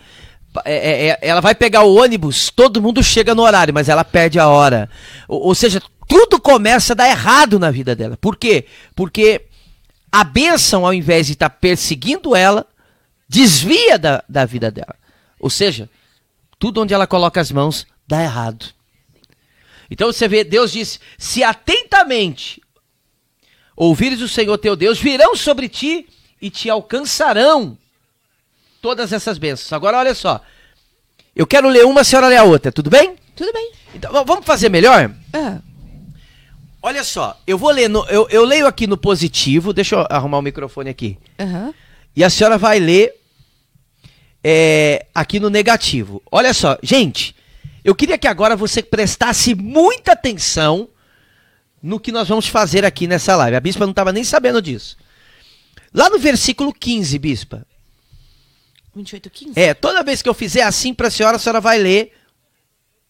[0.63, 4.05] É, é, é, ela vai pegar o ônibus, todo mundo chega no horário, mas ela
[4.05, 4.89] perde a hora.
[5.27, 8.15] Ou, ou, seja, tudo começa a dar errado na vida dela.
[8.15, 8.65] Por quê?
[8.95, 9.41] Porque
[10.09, 12.65] a bênção, ao invés de estar tá perseguindo ela,
[13.27, 14.95] desvia da, da vida dela.
[15.37, 15.89] Ou seja,
[16.57, 18.67] tudo onde ela coloca as mãos dá errado.
[19.91, 22.61] Então você vê, Deus diz: se atentamente
[23.75, 26.07] ouvires o Senhor teu Deus, virão sobre ti
[26.41, 27.77] e te alcançarão
[28.83, 29.71] todas essas bênçãos.
[29.71, 30.41] Agora olha só.
[31.33, 33.15] Eu quero ler uma, a senhora lê a outra, tudo bem?
[33.33, 33.71] Tudo bem.
[33.95, 35.09] Então vamos fazer melhor?
[35.31, 35.59] Ah.
[36.81, 40.39] Olha só, eu vou ler, no, eu, eu leio aqui no positivo, deixa eu arrumar
[40.39, 41.17] o microfone aqui.
[41.39, 41.73] Uhum.
[42.13, 43.15] E a senhora vai ler
[44.43, 46.21] é, aqui no negativo.
[46.29, 47.33] Olha só, gente,
[47.85, 50.89] eu queria que agora você prestasse muita atenção
[51.81, 53.55] no que nós vamos fazer aqui nessa live.
[53.55, 54.97] A bispa não estava nem sabendo disso.
[55.93, 57.65] Lá no versículo 15, bispa.
[58.95, 59.59] 28, 15?
[59.59, 62.13] É, toda vez que eu fizer assim para a senhora, a senhora vai ler,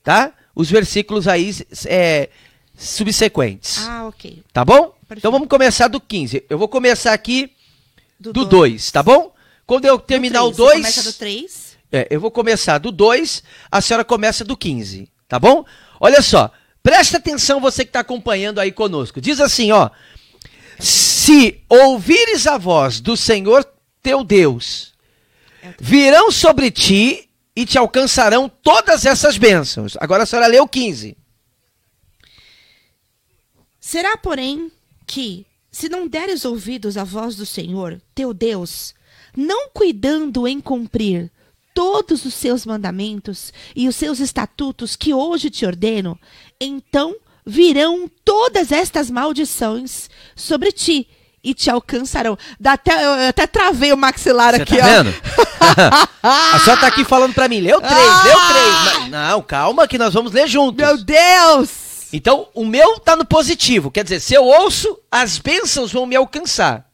[0.04, 0.34] tá?
[0.56, 1.52] Os versículos aí
[1.86, 2.30] é,
[2.78, 3.80] subsequentes.
[3.88, 4.44] Ah, ok.
[4.52, 4.90] Tá bom?
[4.90, 5.20] Perfeito.
[5.20, 6.46] Então vamos começar do 15.
[6.50, 7.52] Eu vou começar aqui
[8.20, 9.34] do 2, tá bom?
[9.66, 10.74] Quando eu terminar o 2.
[10.78, 11.78] Começa do 3.
[11.92, 15.64] É, eu vou começar do 2, a senhora começa do 15, tá bom?
[16.00, 19.22] Olha só, presta atenção você que está acompanhando aí conosco.
[19.22, 19.92] Diz assim, ó.
[20.80, 23.64] Se ouvires a voz do Senhor
[24.02, 24.93] teu Deus,
[25.80, 29.96] virão sobre ti e te alcançarão todas essas bênçãos.
[30.00, 31.16] Agora a senhora leu 15.
[33.80, 34.72] Será, porém,
[35.06, 38.94] que, se não deres ouvidos à voz do Senhor, teu Deus,
[39.36, 41.30] não cuidando em cumprir
[41.74, 46.20] todos os seus mandamentos e os seus estatutos que hoje te ordeno,
[46.60, 51.08] então virão todas estas maldições sobre ti
[51.44, 52.38] e te alcançarão.
[52.60, 54.88] Dá até, eu até travei o maxilar Cê aqui, tá ó.
[54.88, 55.14] Vendo?
[56.24, 58.24] a senhora tá aqui falando para mim, leu três, ah!
[58.24, 59.00] leu três.
[59.00, 60.78] Mas, não, calma que nós vamos ler juntos.
[60.78, 61.84] Meu Deus!
[62.14, 63.92] Então, o meu tá no positivo.
[63.92, 66.86] Quer dizer, se eu ouço, as bênçãos vão me alcançar.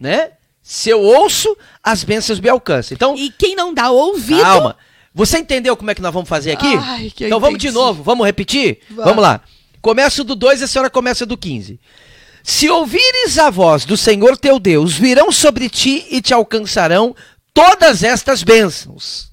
[0.00, 0.32] Né?
[0.62, 2.94] Se eu ouço, as bênçãos me alcançam.
[2.94, 4.40] Então, e quem não dá ouvido.
[4.40, 4.76] Calma.
[5.14, 6.74] Você entendeu como é que nós vamos fazer aqui?
[6.76, 8.80] Ai, então vamos de novo, vamos repetir?
[8.90, 9.04] Vai.
[9.04, 9.40] Vamos lá.
[9.80, 11.80] Começo do 2 e a senhora começa do 15.
[12.48, 17.14] Se ouvires a voz do Senhor teu Deus, virão sobre ti e te alcançarão
[17.52, 19.30] todas estas bênçãos.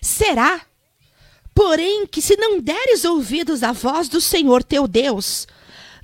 [0.00, 0.62] Será,
[1.54, 5.46] porém, que se não deres ouvidos à voz do Senhor teu Deus,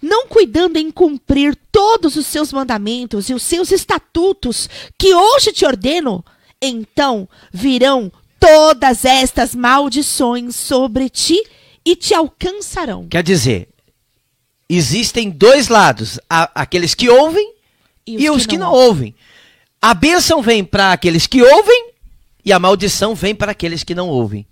[0.00, 5.64] não cuidando em cumprir todos os seus mandamentos e os seus estatutos que hoje te
[5.64, 6.22] ordeno,
[6.60, 11.42] então virão todas estas maldições sobre ti
[11.82, 13.08] e te alcançarão.
[13.08, 13.73] Quer dizer,
[14.68, 17.54] existem dois lados: aqueles que ouvem
[18.06, 19.14] e os, e os que, não, que não ouvem.
[19.80, 21.92] A bênção vem para aqueles que ouvem
[22.44, 24.46] e a maldição vem para aqueles que não ouvem.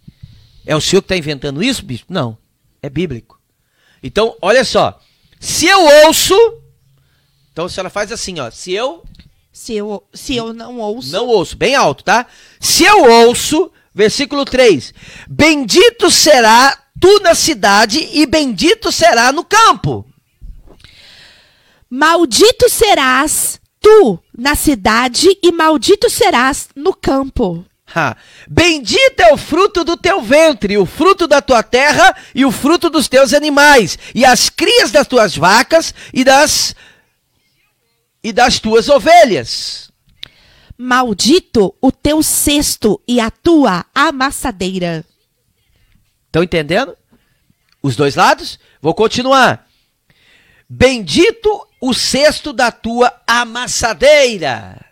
[0.64, 2.12] É o senhor que está inventando isso, bispo?
[2.12, 2.38] Não.
[2.80, 3.40] É bíblico.
[4.02, 4.98] Então, olha só.
[5.38, 6.34] Se eu ouço,
[7.52, 8.50] então a senhora faz assim, ó.
[8.50, 9.04] Se eu.
[9.52, 11.12] Se eu, se eu não ouço.
[11.12, 12.26] Não ouço, bem alto, tá?
[12.58, 14.94] Se eu ouço, versículo 3:
[15.28, 20.06] Bendito será tu na cidade e bendito será no campo.
[21.90, 27.66] Maldito serás tu na cidade e maldito serás no campo.
[27.94, 28.16] Ha.
[28.48, 32.88] Bendito é o fruto do teu ventre, o fruto da tua terra e o fruto
[32.88, 36.74] dos teus animais, e as crias das tuas vacas e das
[38.24, 39.90] e das tuas ovelhas.
[40.78, 45.04] Maldito o teu cesto e a tua amassadeira.
[46.32, 46.96] Estão entendendo?
[47.82, 48.58] Os dois lados?
[48.80, 49.68] Vou continuar.
[50.66, 54.82] Bendito o cesto da tua amassadeira.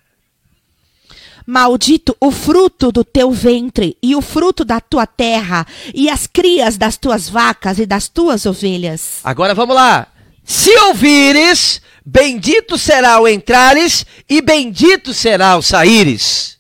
[1.46, 6.76] Maldito o fruto do teu ventre, e o fruto da tua terra, e as crias
[6.76, 9.20] das tuas vacas e das tuas ovelhas.
[9.24, 10.08] Agora vamos lá.
[10.44, 16.59] Se ouvires, bendito será o entrares, e bendito será o saíres.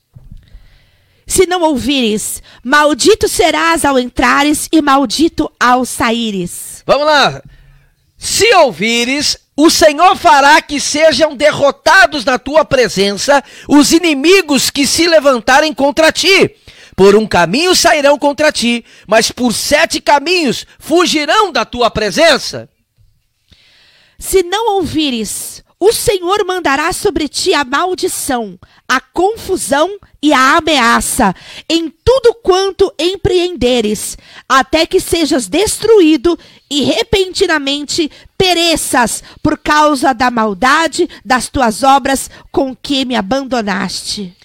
[1.30, 6.82] Se não ouvires, maldito serás ao entrares, e maldito ao saíres.
[6.84, 7.40] Vamos lá.
[8.18, 15.06] Se ouvires, o Senhor fará que sejam derrotados na tua presença os inimigos que se
[15.06, 16.50] levantarem contra ti.
[16.96, 22.68] Por um caminho sairão contra ti, mas por sete caminhos fugirão da tua presença.
[24.18, 31.34] Se não ouvires, o Senhor mandará sobre ti a maldição, a confusão e a ameaça
[31.66, 36.38] em tudo quanto empreenderes, até que sejas destruído
[36.68, 44.36] e repentinamente pereças por causa da maldade das tuas obras com que me abandonaste.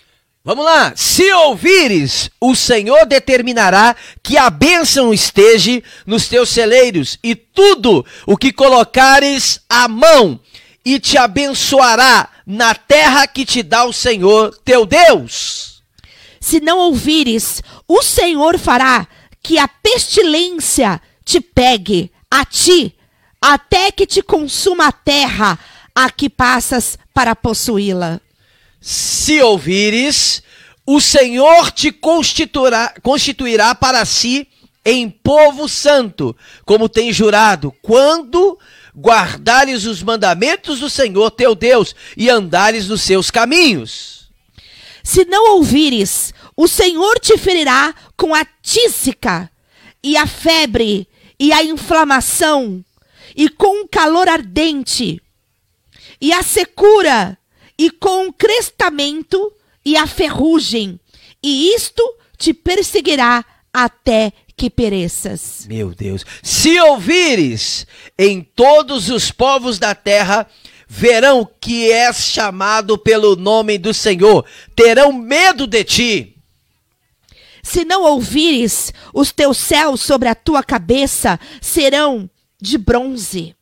[0.42, 0.94] Vamos lá.
[0.96, 8.38] Se ouvires, o Senhor determinará que a bênção esteja nos teus celeiros e tudo o
[8.38, 10.40] que colocares a mão
[10.86, 15.82] e te abençoará na terra que te dá o Senhor teu Deus.
[16.40, 19.08] Se não ouvires, o Senhor fará
[19.42, 22.96] que a pestilência te pegue a ti,
[23.42, 25.58] até que te consuma a terra
[25.96, 28.22] a que passas para possuí-la.
[28.80, 30.44] Se ouvires,
[30.86, 34.48] o Senhor te constituirá, constituirá para si
[34.84, 38.60] em povo santo, como tem jurado, quando
[38.96, 44.30] guardares os mandamentos do Senhor teu Deus e andares nos seus caminhos.
[45.04, 49.52] Se não ouvires, o Senhor te ferirá com a tísica
[50.02, 51.08] e a febre
[51.40, 52.84] e a inflamação
[53.36, 55.22] e com o calor ardente
[56.22, 57.38] e a secura
[57.78, 59.52] e com o crestamento
[59.84, 61.00] e a ferrugem,
[61.44, 62.02] e isto
[62.38, 65.66] te perseguirá até que pereças.
[65.68, 66.26] Meu Deus.
[66.42, 67.86] Se ouvires
[68.18, 70.48] em todos os povos da terra,
[70.88, 76.36] verão que és chamado pelo nome do Senhor, terão medo de ti.
[77.64, 82.30] Se não ouvires, os teus céus sobre a tua cabeça serão
[82.62, 83.56] de bronze,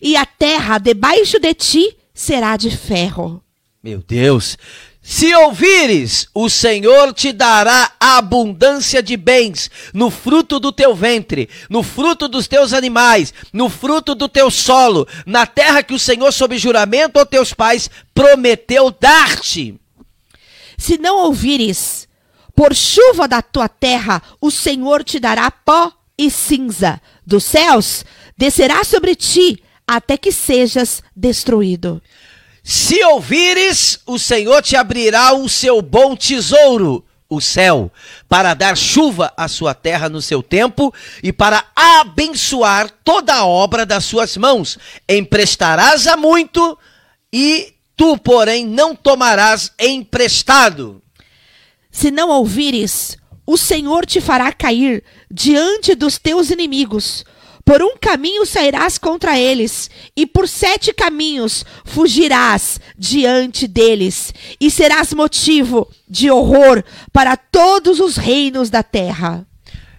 [0.00, 3.42] e a terra debaixo de ti será de ferro.
[3.82, 4.58] Meu Deus,
[5.02, 11.82] se ouvires, o Senhor te dará abundância de bens no fruto do teu ventre, no
[11.82, 16.58] fruto dos teus animais, no fruto do teu solo, na terra que o Senhor, sob
[16.58, 19.74] juramento aos teus pais, prometeu dar-te.
[20.76, 22.06] Se não ouvires,
[22.54, 27.00] por chuva da tua terra, o Senhor te dará pó e cinza.
[27.26, 28.04] Dos céus
[28.36, 32.02] descerá sobre ti até que sejas destruído.
[32.70, 37.90] Se ouvires, o Senhor te abrirá o seu bom tesouro, o céu,
[38.28, 43.84] para dar chuva à sua terra no seu tempo e para abençoar toda a obra
[43.84, 44.78] das suas mãos.
[45.08, 46.78] Emprestarás a muito
[47.32, 51.02] e tu, porém, não tomarás emprestado.
[51.90, 57.24] Se não ouvires, o Senhor te fará cair diante dos teus inimigos
[57.64, 65.12] por um caminho sairás contra eles, e por sete caminhos fugirás diante deles, e serás
[65.12, 69.46] motivo de horror para todos os reinos da terra.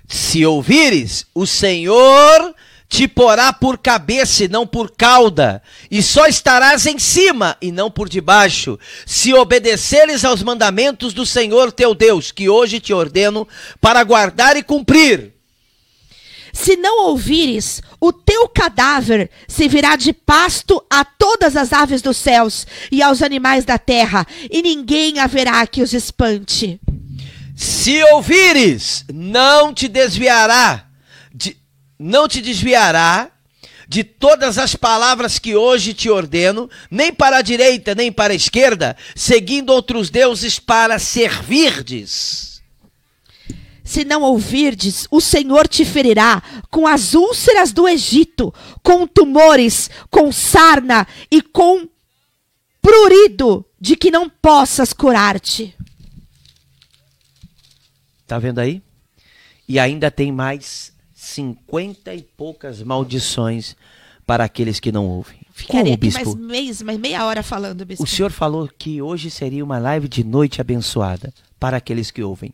[0.08, 2.54] Se ouvires, o Senhor
[2.91, 7.89] te porá por cabeça e não por cauda, e só estarás em cima e não
[7.89, 13.47] por debaixo, se obedeceres aos mandamentos do Senhor teu Deus, que hoje te ordeno
[13.80, 15.40] para guardar e cumprir.
[16.53, 22.67] Se não ouvires, o teu cadáver servirá de pasto a todas as aves dos céus
[22.91, 26.79] e aos animais da terra, e ninguém haverá que os espante.
[27.55, 30.87] Se ouvires, não te desviará,
[31.33, 31.55] de,
[31.99, 33.31] não te desviará
[33.87, 38.35] de todas as palavras que hoje te ordeno, nem para a direita, nem para a
[38.35, 42.50] esquerda, seguindo outros deuses para servirdes.
[43.91, 50.32] Se não ouvirdes, o Senhor te ferirá com as úlceras do Egito, com tumores, com
[50.32, 51.89] sarna e com
[52.82, 55.75] prurido, de que não possas curar-te.
[58.25, 58.82] Tá vendo aí?
[59.67, 63.75] E ainda tem mais cinquenta e poucas maldições
[64.25, 65.41] para aqueles que não ouvem.
[65.51, 68.06] Ficaria aqui mais, meia, mais meia hora falando, bispo.
[68.06, 72.54] O senhor falou que hoje seria uma live de noite abençoada para aqueles que ouvem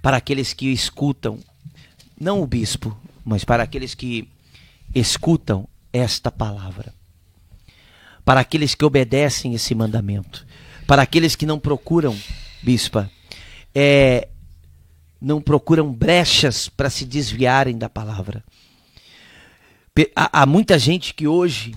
[0.00, 1.38] para aqueles que escutam,
[2.18, 4.28] não o bispo, mas para aqueles que
[4.94, 6.94] escutam esta palavra,
[8.24, 10.46] para aqueles que obedecem esse mandamento,
[10.86, 12.18] para aqueles que não procuram,
[12.62, 13.10] bispa,
[13.74, 14.28] é,
[15.20, 18.42] não procuram brechas para se desviarem da palavra.
[20.14, 21.74] Há, há muita gente que hoje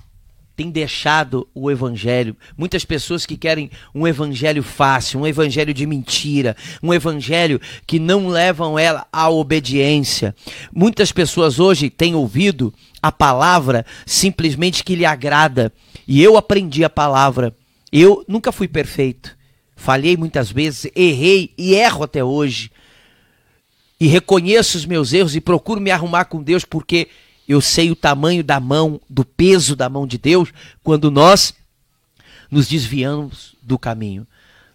[0.55, 2.35] tem deixado o evangelho.
[2.57, 8.27] Muitas pessoas que querem um evangelho fácil, um evangelho de mentira, um evangelho que não
[8.27, 10.35] levam ela à obediência.
[10.73, 15.73] Muitas pessoas hoje têm ouvido a palavra simplesmente que lhe agrada.
[16.07, 17.55] E eu aprendi a palavra.
[17.91, 19.35] Eu nunca fui perfeito.
[19.75, 22.69] Falhei muitas vezes, errei e erro até hoje.
[23.99, 27.07] E reconheço os meus erros e procuro me arrumar com Deus porque
[27.51, 30.49] eu sei o tamanho da mão, do peso da mão de Deus
[30.83, 31.53] quando nós
[32.49, 34.27] nos desviamos do caminho.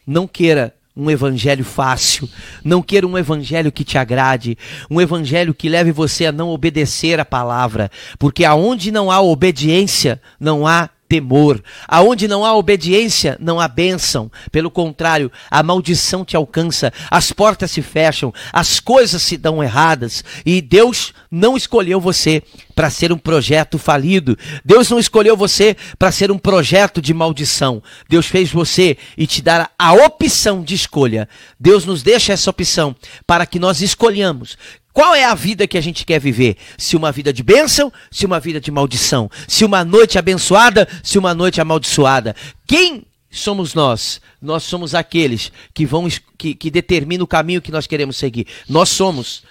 [0.07, 2.29] Não queira um evangelho fácil,
[2.65, 4.57] não queira um evangelho que te agrade,
[4.91, 10.21] um evangelho que leve você a não obedecer a palavra, porque aonde não há obediência,
[10.41, 11.63] não há temor.
[11.87, 14.31] Aonde não há obediência, não há bênção.
[14.51, 20.25] Pelo contrário, a maldição te alcança, as portas se fecham, as coisas se dão erradas.
[20.45, 22.43] E Deus não escolheu você
[22.77, 24.39] para ser um projeto falido.
[24.63, 27.83] Deus não escolheu você para ser um projeto de maldição.
[28.07, 31.27] Deus fez você e te dar a opção de escolha.
[31.59, 32.95] Deus nos deixa essa opção
[33.27, 34.59] para que nós escolhamos
[34.93, 36.57] qual é a vida que a gente quer viver?
[36.79, 39.31] Se uma vida de bênção, se uma vida de maldição.
[39.47, 42.35] Se uma noite abençoada, se uma noite amaldiçoada.
[42.67, 44.23] Quem somos nós?
[44.41, 46.09] Nós somos aqueles que vão
[46.39, 48.47] que, que determinam o caminho que nós queremos seguir.
[48.67, 49.43] Nós somos,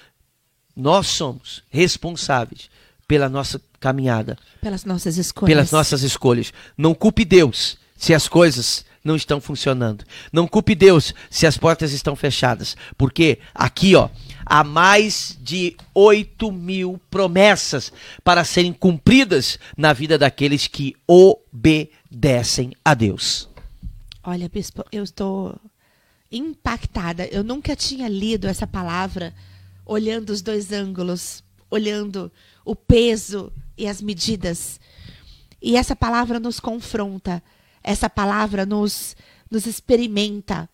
[0.75, 2.73] nós somos responsáveis
[3.07, 4.37] pela nossa caminhada.
[4.61, 5.49] Pelas nossas escolhas.
[5.49, 6.53] Pelas nossas escolhas.
[6.77, 10.03] Não culpe Deus se as coisas não estão funcionando.
[10.33, 12.75] Não culpe Deus se as portas estão fechadas.
[12.97, 14.09] Porque aqui, ó,
[14.43, 22.95] há mais de 8 mil promessas para serem cumpridas na vida daqueles que obedecem a
[22.95, 23.47] Deus.
[24.23, 25.55] Olha, bispo, eu estou
[26.31, 27.27] impactada.
[27.27, 29.31] Eu nunca tinha lido essa palavra
[29.85, 32.31] olhando os dois ângulos, olhando
[32.65, 34.79] o peso e as medidas.
[35.61, 37.41] E essa palavra nos confronta,
[37.83, 39.15] essa palavra nos,
[39.49, 40.67] nos experimenta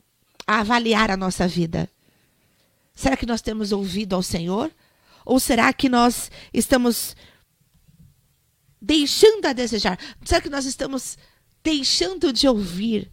[0.48, 1.90] a avaliar a nossa vida.
[2.96, 4.72] Será que nós temos ouvido ao Senhor?
[5.26, 7.16] Ou será que nós estamos
[8.82, 10.00] deixando a desejar?
[10.26, 11.18] Será que nós estamos
[11.64, 13.12] deixando de ouvir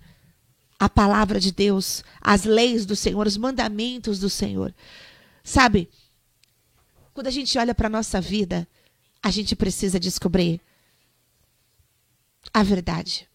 [0.78, 4.74] a palavra de Deus, as leis do Senhor, os mandamentos do Senhor?
[5.44, 5.88] Sabe,
[7.18, 8.64] quando a gente olha para a nossa vida,
[9.20, 10.60] a gente precisa descobrir
[12.54, 13.28] a verdade.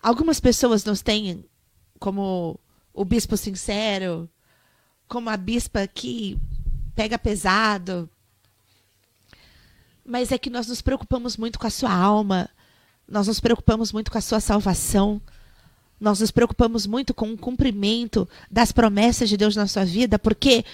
[0.00, 1.44] Algumas pessoas nos têm
[1.98, 2.60] como
[2.92, 4.30] o bispo sincero,
[5.08, 6.38] como a bispa que
[6.94, 8.08] pega pesado.
[10.06, 12.48] Mas é que nós nos preocupamos muito com a sua alma,
[13.08, 15.20] nós nos preocupamos muito com a sua salvação,
[16.00, 20.64] nós nos preocupamos muito com o cumprimento das promessas de Deus na sua vida, porque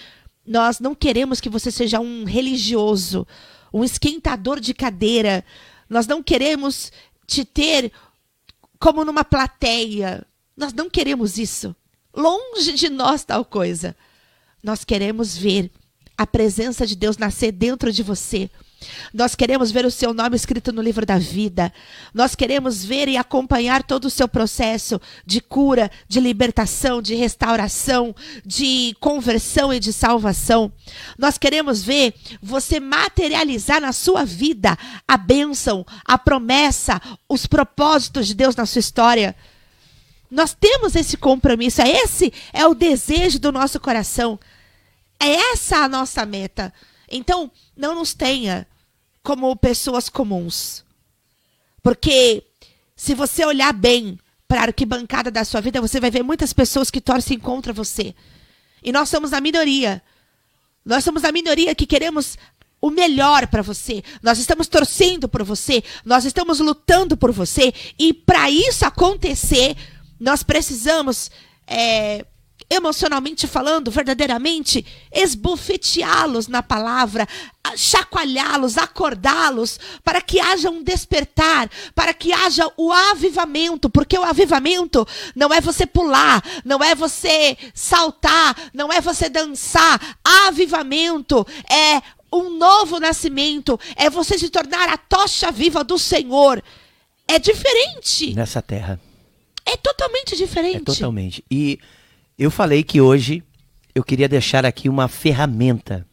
[0.50, 3.24] nós não queremos que você seja um religioso,
[3.72, 5.44] um esquentador de cadeira.
[5.88, 6.90] Nós não queremos
[7.24, 7.92] te ter
[8.76, 10.26] como numa plateia.
[10.56, 11.72] Nós não queremos isso.
[12.12, 13.94] Longe de nós tal coisa.
[14.60, 15.70] Nós queremos ver
[16.18, 18.50] a presença de Deus nascer dentro de você.
[19.12, 21.72] Nós queremos ver o seu nome escrito no livro da vida.
[22.14, 28.14] Nós queremos ver e acompanhar todo o seu processo de cura, de libertação, de restauração,
[28.44, 30.72] de conversão e de salvação.
[31.18, 38.34] Nós queremos ver você materializar na sua vida a bênção, a promessa, os propósitos de
[38.34, 39.36] Deus na sua história.
[40.30, 44.38] Nós temos esse compromisso, esse é o desejo do nosso coração.
[45.18, 46.72] É essa a nossa meta.
[47.10, 48.66] Então, não nos tenha
[49.22, 50.84] como pessoas comuns.
[51.82, 52.44] Porque
[52.96, 56.90] se você olhar bem para a arquibancada da sua vida, você vai ver muitas pessoas
[56.90, 58.14] que torcem contra você.
[58.82, 60.02] E nós somos a minoria.
[60.84, 62.36] Nós somos a minoria que queremos
[62.80, 64.02] o melhor para você.
[64.22, 67.72] Nós estamos torcendo por você, nós estamos lutando por você.
[67.98, 69.76] E para isso acontecer,
[70.18, 71.30] nós precisamos,
[71.66, 72.24] é,
[72.70, 77.26] emocionalmente falando, verdadeiramente, esbofeteá-los na palavra,
[77.76, 85.06] chacoalhá-los, acordá-los, para que haja um despertar, para que haja o avivamento, porque o avivamento
[85.34, 90.18] não é você pular, não é você saltar, não é você dançar.
[90.46, 92.00] Avivamento é
[92.32, 96.62] um novo nascimento, é você se tornar a tocha viva do Senhor.
[97.26, 98.32] É diferente.
[98.34, 99.00] Nessa terra.
[99.66, 100.76] É totalmente diferente.
[100.76, 101.44] É totalmente.
[101.50, 101.78] E
[102.40, 103.44] eu falei que hoje
[103.94, 106.08] eu queria deixar aqui uma ferramenta.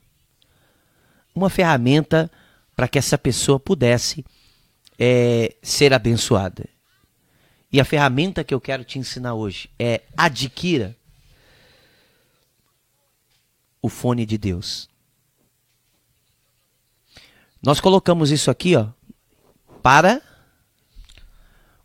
[1.34, 2.30] Uma ferramenta
[2.76, 4.26] para que essa pessoa pudesse
[5.00, 6.68] é, ser abençoada.
[7.72, 10.98] E a ferramenta que eu quero te ensinar hoje é adquira
[13.82, 14.90] o fone de Deus.
[17.64, 18.90] Nós colocamos isso aqui, ó,
[19.82, 20.22] para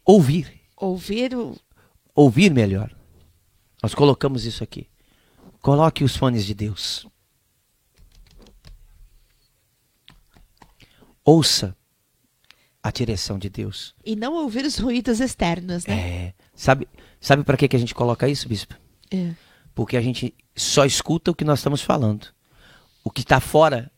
[0.05, 0.61] ouvir.
[0.76, 1.57] Ouvir o.
[2.12, 2.93] Ouvir melhor.
[3.83, 4.89] Nós colocamos isso aqui.
[5.61, 7.07] Coloque os fones de Deus.
[11.24, 11.76] Ouça
[12.83, 13.95] a direção de Deus.
[14.05, 15.95] E não ouvir os ruídos externos, né?
[15.95, 16.35] É.
[16.55, 16.89] Sabe,
[17.20, 18.74] sabe para que, que a gente coloca isso, bispo?
[19.11, 19.35] É.
[19.74, 22.28] Porque a gente só escuta o que nós estamos falando.
[23.05, 23.91] O que está fora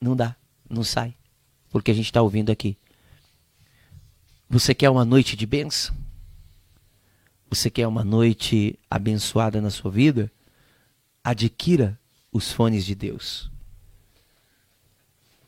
[0.00, 0.36] não dá,
[0.68, 1.14] não sai.
[1.70, 2.76] Porque a gente está ouvindo aqui.
[4.48, 5.94] Você quer uma noite de bênção?
[7.50, 10.30] Você quer uma noite abençoada na sua vida?
[11.24, 11.98] Adquira
[12.30, 13.50] os fones de Deus.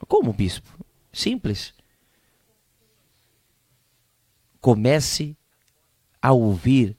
[0.09, 0.69] Como, bispo?
[1.13, 1.75] Simples.
[4.61, 5.37] Comece
[6.21, 6.97] a ouvir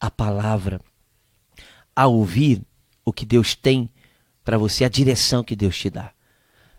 [0.00, 0.80] a palavra,
[1.94, 2.62] a ouvir
[3.04, 3.90] o que Deus tem
[4.44, 6.12] para você, a direção que Deus te dá.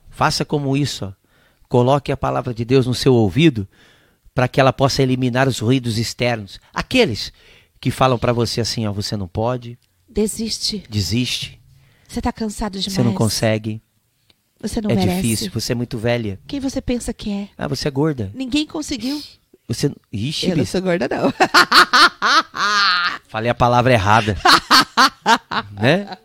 [0.09, 1.13] Faça como isso, ó.
[1.67, 3.67] coloque a palavra de Deus no seu ouvido
[4.33, 7.31] para que ela possa eliminar os ruídos externos, aqueles
[7.83, 9.77] que falam para você assim, ó, você não pode,
[10.07, 10.85] Desiste.
[10.89, 11.59] desiste,
[12.07, 12.93] Você tá cansado demais.
[12.93, 13.81] você não consegue,
[14.61, 15.21] Você não é merece.
[15.21, 17.49] difícil, você é muito velha, Quem você pensa que é?
[17.57, 19.21] ah, você é gorda, Ninguém conseguiu.
[19.67, 21.33] você, ixi, Eu não sou gorda, não.
[23.27, 24.37] falei a palavra errada,
[25.77, 26.17] né?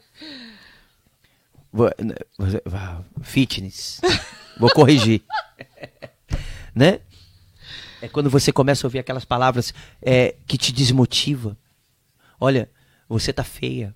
[3.23, 4.01] Fitness,
[4.61, 5.23] vou corrigir,
[6.73, 7.01] né?
[8.01, 11.57] É quando você começa a ouvir aquelas palavras é, que te desmotiva.
[12.41, 12.71] Olha,
[13.09, 13.95] você tá feia.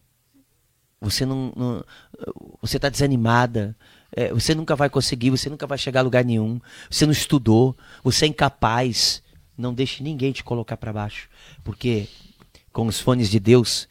[1.01, 1.85] Você não, não-
[2.61, 3.77] você tá desanimada.
[4.15, 5.31] É, você nunca vai conseguir.
[5.31, 6.61] Você nunca vai chegar a lugar nenhum.
[6.91, 7.77] Você não estudou.
[8.05, 9.23] Você é incapaz.
[9.57, 11.29] Não deixe ninguém te colocar para baixo,
[11.63, 12.09] porque
[12.73, 13.87] com os fones de Deus,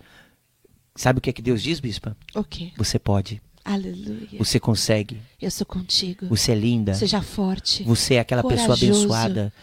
[0.96, 2.18] sabe o que é que Deus diz, bispa?
[2.34, 2.72] O quê?
[2.78, 3.40] Você pode.
[3.64, 4.40] Aleluia.
[4.40, 5.22] Você consegue.
[5.40, 6.26] Eu sou contigo.
[6.28, 6.96] Você é linda.
[6.96, 7.84] Seja forte.
[7.84, 8.86] Você é aquela pessoa corajoso.
[9.06, 9.54] abençoada.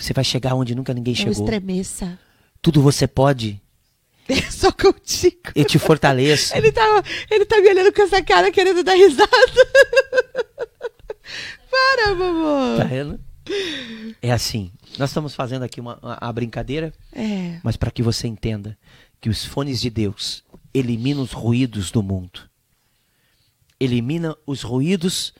[0.00, 1.44] Você vai chegar onde nunca ninguém Não chegou.
[1.44, 2.18] estremeça.
[2.62, 3.60] Tudo você pode.
[4.28, 5.36] Eu sou contigo.
[5.54, 6.56] Eu te fortaleço.
[6.56, 6.82] Ele tá,
[7.30, 9.28] ele tá me olhando com essa cara querendo dar risada.
[11.70, 12.86] Para, Tá mamãe.
[12.88, 13.20] vendo?
[14.22, 14.70] É assim.
[14.98, 17.58] Nós estamos fazendo aqui uma, uma- uma brincadeira, É.
[17.62, 18.76] mas para que você entenda
[19.20, 20.44] que os fones de Deus
[20.74, 22.40] eliminam os ruídos do mundo.
[23.78, 25.32] Elimina os ruídos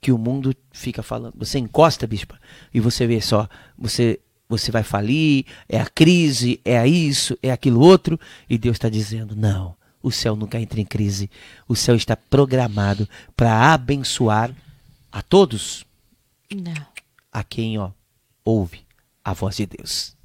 [0.00, 1.34] que o mundo fica falando.
[1.36, 2.38] Você encosta, bispa,
[2.72, 7.80] e você vê só, você você vai falir, é a crise, é isso, é aquilo
[7.80, 8.18] outro,
[8.48, 11.30] e Deus está dizendo: não, o céu nunca entra em crise.
[11.68, 14.54] O céu está programado para abençoar
[15.12, 15.84] a todos
[16.54, 16.86] Não.
[17.32, 17.90] a quem ó,
[18.44, 18.86] ouve
[19.24, 20.16] a voz de Deus.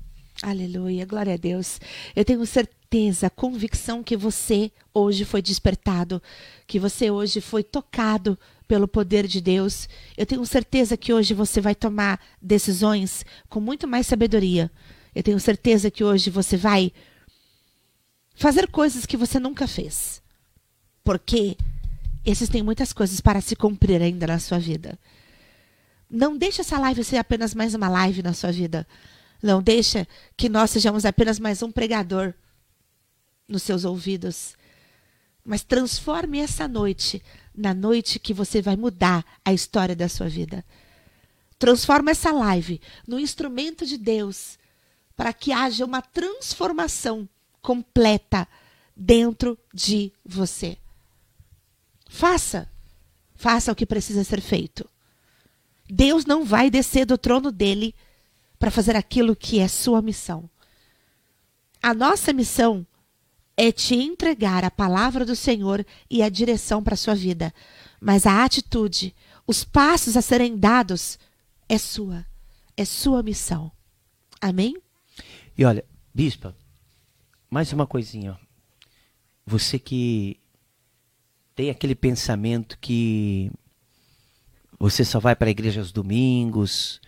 [0.42, 1.80] Aleluia, glória a Deus.
[2.16, 6.22] Eu tenho certeza, convicção que você hoje foi despertado,
[6.68, 8.38] que você hoje foi tocado
[8.74, 9.88] pelo poder de Deus.
[10.18, 14.72] Eu tenho certeza que hoje você vai tomar decisões com muito mais sabedoria.
[15.14, 16.92] Eu tenho certeza que hoje você vai
[18.34, 20.24] fazer coisas que você nunca fez.
[21.04, 21.56] Porque
[22.26, 24.98] existem muitas coisas para se cumprir ainda na sua vida.
[26.10, 28.88] Não deixe essa live ser apenas mais uma live na sua vida.
[29.40, 32.34] Não deixa que nós sejamos apenas mais um pregador
[33.48, 34.56] nos seus ouvidos.
[35.46, 37.22] Mas transforme essa noite
[37.56, 40.66] na noite que você vai mudar a história da sua vida.
[41.60, 44.58] Transforma essa live no instrumento de Deus
[45.16, 47.28] para que haja uma transformação
[47.62, 48.48] completa
[48.96, 50.78] dentro de você.
[52.10, 52.70] Faça.
[53.36, 54.90] Faça o que precisa ser feito.
[55.90, 57.96] Deus não vai descer do trono dele
[58.58, 60.50] para fazer aquilo que é sua missão.
[61.82, 62.86] A nossa missão
[63.56, 67.54] é te entregar a palavra do Senhor e a direção para a sua vida.
[68.02, 71.20] Mas a atitude, os passos a serem dados,
[71.70, 72.26] é sua.
[72.76, 73.72] É sua missão.
[74.42, 74.76] Amém?
[75.58, 76.56] E olha, bispa,
[77.50, 78.38] mais uma coisinha.
[79.46, 80.40] Você que
[81.56, 83.52] tem aquele pensamento que
[84.80, 87.00] você só vai para a igreja aos domingos,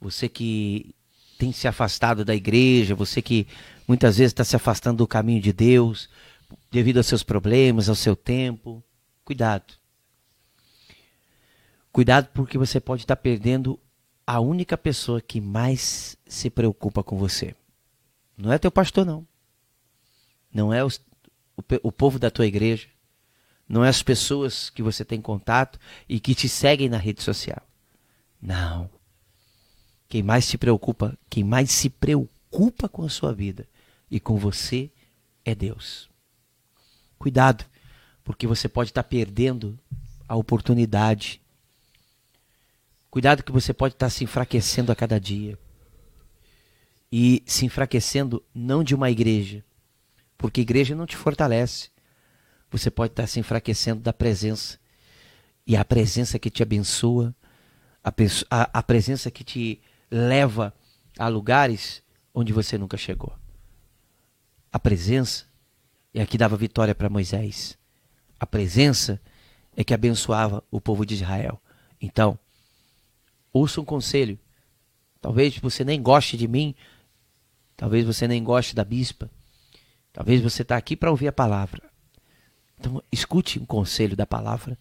[0.00, 0.94] você que
[1.38, 3.46] tem se afastado da igreja, você que
[3.86, 6.08] muitas vezes está se afastando do caminho de Deus
[6.70, 8.82] devido aos seus problemas, ao seu tempo.
[9.24, 9.74] Cuidado.
[11.92, 13.78] Cuidado porque você pode estar perdendo
[14.26, 17.54] a única pessoa que mais se preocupa com você.
[18.36, 19.26] Não é teu pastor, não.
[20.52, 21.00] Não é os-
[21.56, 22.88] o, o povo da tua igreja.
[23.68, 25.78] Não é as pessoas que você tem contato
[26.08, 27.62] e que te seguem na rede social.
[28.40, 28.90] Não.
[30.08, 33.66] Quem mais se preocupa, quem mais se preocupa com a sua vida
[34.10, 34.90] e com você
[35.44, 36.08] é Deus.
[37.18, 37.64] Cuidado,
[38.22, 39.78] porque você pode estar perdendo
[40.28, 41.40] a oportunidade.
[43.10, 45.58] Cuidado que você pode estar se enfraquecendo a cada dia.
[47.10, 49.64] E se enfraquecendo não de uma igreja,
[50.36, 51.90] porque igreja não te fortalece.
[52.70, 54.78] Você pode estar se enfraquecendo da presença.
[55.66, 57.34] E a presença que te abençoa,
[58.02, 58.12] a,
[58.50, 59.80] a, a presença que te
[60.14, 60.72] leva
[61.18, 62.00] a lugares
[62.32, 63.36] onde você nunca chegou.
[64.72, 65.46] A presença
[66.12, 67.76] é a que dava vitória para Moisés.
[68.38, 69.20] A presença
[69.76, 71.60] é que abençoava o povo de Israel.
[72.00, 72.38] Então,
[73.52, 74.38] ouça um conselho.
[75.20, 76.76] Talvez você nem goste de mim,
[77.76, 79.28] talvez você nem goste da bispa,
[80.12, 81.82] talvez você está aqui para ouvir a palavra.
[82.78, 84.78] Então, escute um conselho da palavra.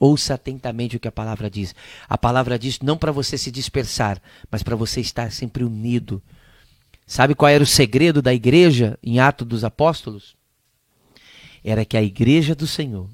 [0.00, 1.74] Ouça atentamente o que a palavra diz.
[2.08, 4.20] A palavra diz não para você se dispersar,
[4.50, 6.22] mas para você estar sempre unido.
[7.06, 10.34] Sabe qual era o segredo da igreja em Atos dos Apóstolos?
[11.62, 13.10] Era que a igreja do Senhor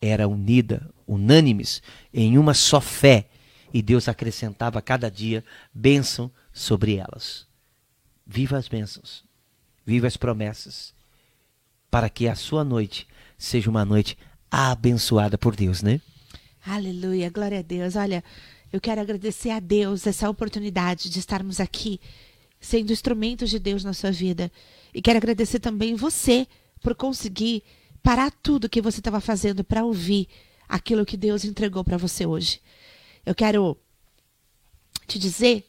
[0.00, 1.82] era unida, unânimes,
[2.14, 3.26] em uma só fé,
[3.74, 5.44] e Deus acrescentava cada dia
[5.74, 7.48] bênção sobre elas.
[8.24, 9.24] Viva as bênçãos,
[9.84, 10.94] viva as promessas,
[11.90, 14.16] para que a sua noite seja uma noite
[14.56, 16.00] abençoada por Deus, né?
[16.66, 17.94] Aleluia, glória a Deus.
[17.94, 18.24] Olha,
[18.72, 22.00] eu quero agradecer a Deus essa oportunidade de estarmos aqui
[22.58, 24.50] sendo instrumentos de Deus na sua vida.
[24.94, 26.46] E quero agradecer também você
[26.80, 27.62] por conseguir
[28.02, 30.28] parar tudo que você estava fazendo para ouvir
[30.68, 32.60] aquilo que Deus entregou para você hoje.
[33.24, 33.76] Eu quero
[35.06, 35.64] te dizer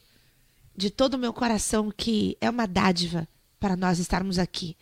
[0.76, 3.28] de todo o meu coração que é uma dádiva
[3.60, 4.76] para nós estarmos aqui.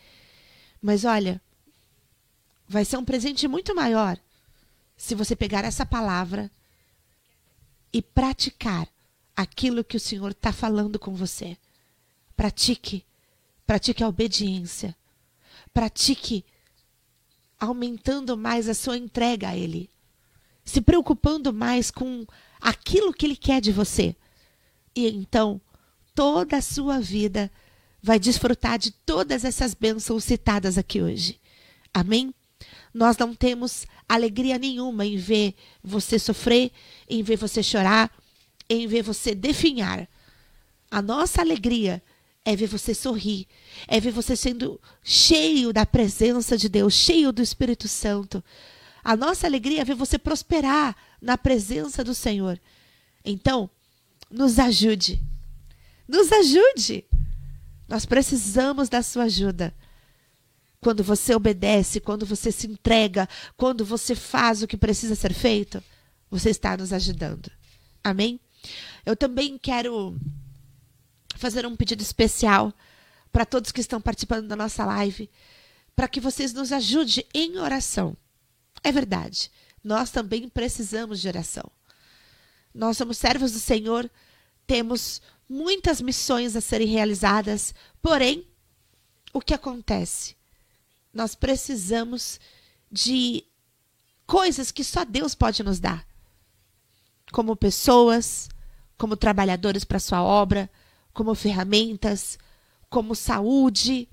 [0.81, 1.41] Mas olha,
[2.67, 4.19] vai ser um presente muito maior
[4.97, 6.51] se você pegar essa palavra
[7.93, 8.87] e praticar
[9.35, 11.55] aquilo que o Senhor está falando com você.
[12.35, 13.05] Pratique,
[13.65, 14.95] pratique a obediência,
[15.73, 16.43] pratique
[17.59, 19.89] aumentando mais a sua entrega a Ele,
[20.65, 22.25] se preocupando mais com
[22.59, 24.15] aquilo que Ele quer de você.
[24.95, 25.61] E então,
[26.13, 27.51] toda a sua vida
[28.01, 31.39] vai desfrutar de todas essas bênçãos citadas aqui hoje.
[31.93, 32.33] Amém?
[32.97, 36.71] Nós não temos alegria nenhuma em ver você sofrer,
[37.07, 38.11] em ver você chorar,
[38.67, 40.09] em ver você definhar.
[40.89, 42.01] A nossa alegria
[42.43, 43.47] é ver você sorrir,
[43.87, 48.43] é ver você sendo cheio da presença de Deus, cheio do Espírito Santo.
[49.03, 52.59] A nossa alegria é ver você prosperar na presença do Senhor.
[53.23, 53.69] Então,
[54.27, 55.21] nos ajude.
[56.07, 57.05] Nos ajude.
[57.87, 59.71] Nós precisamos da sua ajuda.
[60.81, 65.83] Quando você obedece, quando você se entrega, quando você faz o que precisa ser feito,
[66.29, 67.51] você está nos ajudando.
[68.03, 68.39] Amém?
[69.05, 70.15] Eu também quero
[71.35, 72.73] fazer um pedido especial
[73.31, 75.29] para todos que estão participando da nossa live,
[75.95, 78.15] para que vocês nos ajudem em oração.
[78.83, 79.51] É verdade,
[79.83, 81.69] nós também precisamos de oração.
[82.73, 84.09] Nós somos servos do Senhor,
[84.65, 88.47] temos muitas missões a serem realizadas, porém,
[89.33, 90.36] o que acontece?
[91.13, 92.39] Nós precisamos
[92.91, 93.43] de
[94.25, 96.05] coisas que só Deus pode nos dar.
[97.31, 98.49] Como pessoas,
[98.97, 100.69] como trabalhadores para sua obra,
[101.13, 102.37] como ferramentas,
[102.89, 104.07] como saúde,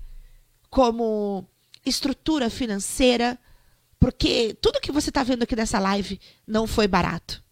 [0.69, 1.47] como
[1.85, 3.39] estrutura financeira,
[3.99, 7.43] porque tudo que você está vendo aqui nessa live não foi barato.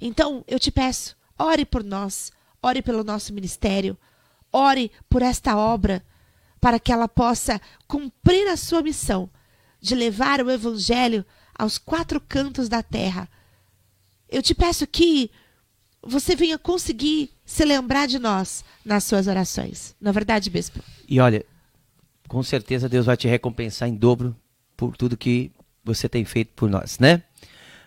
[0.00, 3.96] Então, eu te peço, ore por nós, ore pelo nosso ministério,
[4.52, 6.04] ore por esta obra,
[6.64, 9.28] para que ela possa cumprir a sua missão
[9.82, 11.22] de levar o Evangelho
[11.54, 13.28] aos quatro cantos da terra.
[14.30, 15.30] Eu te peço que
[16.02, 19.94] você venha conseguir se lembrar de nós nas suas orações.
[20.00, 20.82] Na é verdade, bispo.
[21.06, 21.44] E olha,
[22.28, 24.34] com certeza Deus vai te recompensar em dobro
[24.74, 25.52] por tudo que
[25.84, 27.24] você tem feito por nós, né?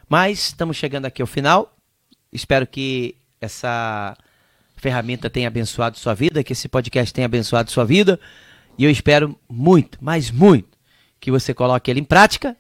[0.08, 1.76] Mas estamos chegando aqui ao final.
[2.32, 4.16] Espero que essa
[4.76, 8.20] ferramenta tenha abençoado sua vida, que esse podcast tenha abençoado sua vida.
[8.78, 10.78] E eu espero muito, mas muito,
[11.20, 12.56] que você coloque ele em prática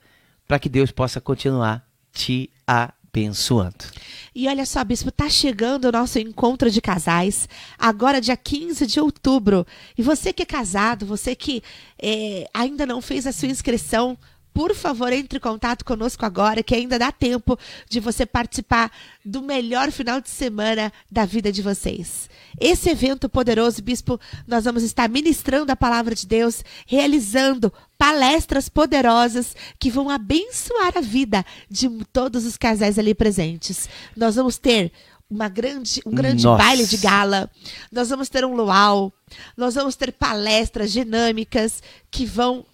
[0.47, 3.85] para que Deus possa continuar te abençoando.
[4.33, 7.47] E olha só, bispo, tá chegando o nosso encontro de casais,
[7.77, 9.65] agora dia 15 de outubro.
[9.97, 11.61] E você que é casado, você que
[12.01, 14.17] é, ainda não fez a sua inscrição,
[14.57, 17.55] por favor, entre em contato conosco agora, que ainda dá tempo
[17.87, 18.91] de você participar
[19.23, 22.27] do melhor final de semana da vida de vocês.
[22.59, 29.55] Esse evento poderoso, bispo, nós vamos estar ministrando a palavra de Deus, realizando palestras poderosas
[29.77, 33.87] que vão abençoar a vida de todos os casais ali presentes.
[34.15, 34.91] Nós vamos ter
[35.29, 36.63] uma grande, um grande Nossa.
[36.63, 37.47] baile de gala.
[37.91, 39.13] Nós vamos ter um luau.
[39.55, 42.65] Nós vamos ter palestras dinâmicas que vão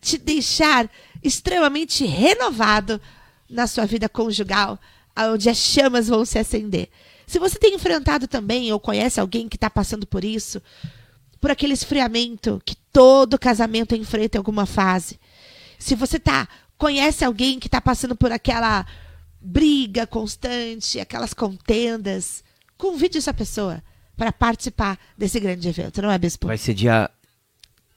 [0.00, 0.90] te deixar
[1.22, 3.00] extremamente renovado
[3.48, 4.78] na sua vida conjugal
[5.16, 6.88] onde as chamas vão se acender.
[7.26, 10.60] Se você tem enfrentado também ou conhece alguém que está passando por isso,
[11.40, 15.18] por aquele esfriamento que todo casamento enfrenta em alguma fase.
[15.78, 18.84] Se você tá conhece alguém que está passando por aquela
[19.40, 22.42] briga constante, aquelas contendas,
[22.76, 23.82] convide essa pessoa
[24.16, 26.48] para participar desse grande evento, não é, Bispo?
[26.48, 27.08] Vai ser dia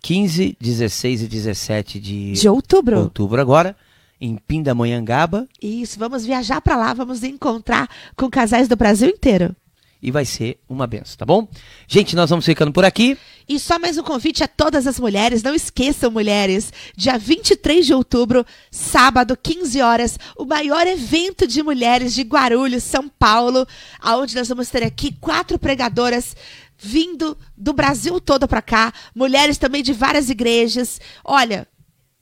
[0.05, 2.99] 15, 16 e 17 de, de outubro.
[2.99, 3.75] outubro agora,
[4.21, 5.47] em Pindamonhangaba.
[5.59, 9.55] Isso, vamos viajar para lá, vamos encontrar com casais do Brasil inteiro
[10.05, 11.47] e vai ser uma benção, tá bom?
[11.87, 13.17] Gente, nós vamos ficando por aqui.
[13.49, 17.91] E só mais um convite a todas as mulheres, não esqueçam, mulheres, dia 23 de
[17.91, 23.65] outubro, sábado, 15 horas, o maior evento de mulheres de Guarulhos, São Paulo,
[23.99, 26.35] aonde nós vamos ter aqui quatro pregadoras
[26.77, 30.99] vindo do Brasil todo para cá, mulheres também de várias igrejas.
[31.23, 31.67] Olha,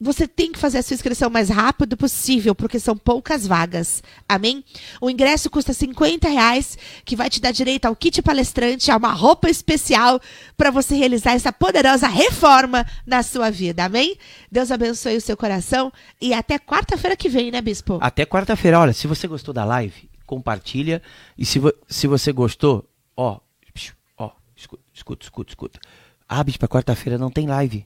[0.04, 4.04] você tem que fazer a sua inscrição mais rápido possível, porque são poucas vagas.
[4.28, 4.64] Amém?
[5.00, 9.14] O ingresso custa 50 reais, que vai te dar direito ao kit palestrante, a uma
[9.14, 10.20] roupa especial
[10.58, 13.86] para você realizar essa poderosa reforma na sua vida.
[13.86, 14.18] Amém?
[14.52, 17.98] Deus abençoe o seu coração e até quarta-feira que vem, né, Bispo?
[18.02, 18.80] Até quarta-feira.
[18.80, 21.02] Olha, se você gostou da live, compartilha.
[21.38, 23.40] E se, vo se você gostou, ó,
[24.94, 25.80] escuta, escuta, escuta, escuta.
[26.28, 27.86] Ah, para quarta-feira não tem live.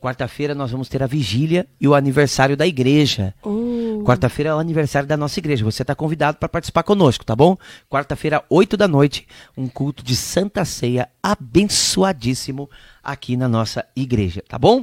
[0.00, 3.34] Quarta-feira nós vamos ter a vigília e o aniversário da igreja.
[3.44, 4.02] Uh.
[4.02, 5.62] Quarta-feira é o aniversário da nossa igreja.
[5.62, 7.54] Você está convidado para participar conosco, tá bom?
[7.88, 12.70] Quarta-feira, 8 da noite, um culto de Santa Ceia abençoadíssimo
[13.04, 14.82] aqui na nossa igreja, tá bom?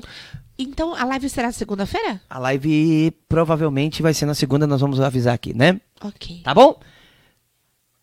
[0.58, 2.22] Então a live será segunda-feira?
[2.30, 5.82] A live provavelmente vai ser na segunda, nós vamos avisar aqui, né?
[6.00, 6.42] Ok.
[6.44, 6.80] Tá bom?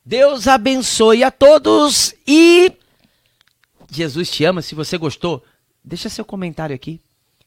[0.05, 2.73] Deus abençoe a todos e
[3.97, 4.63] Jesus te ama.
[4.63, 5.45] Se você gostou,
[5.85, 7.01] Deixa seu comentário aqui.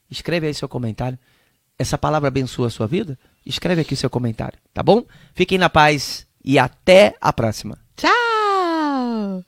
[0.08, 1.18] Escreve aí seu comentário.
[1.76, 3.18] Essa palavra abençoa a sua vida?
[3.44, 5.04] Escreve aqui seu comentário, tá bom?
[5.34, 7.78] Fiquem na paz e até a próxima.
[7.96, 9.47] Tchau!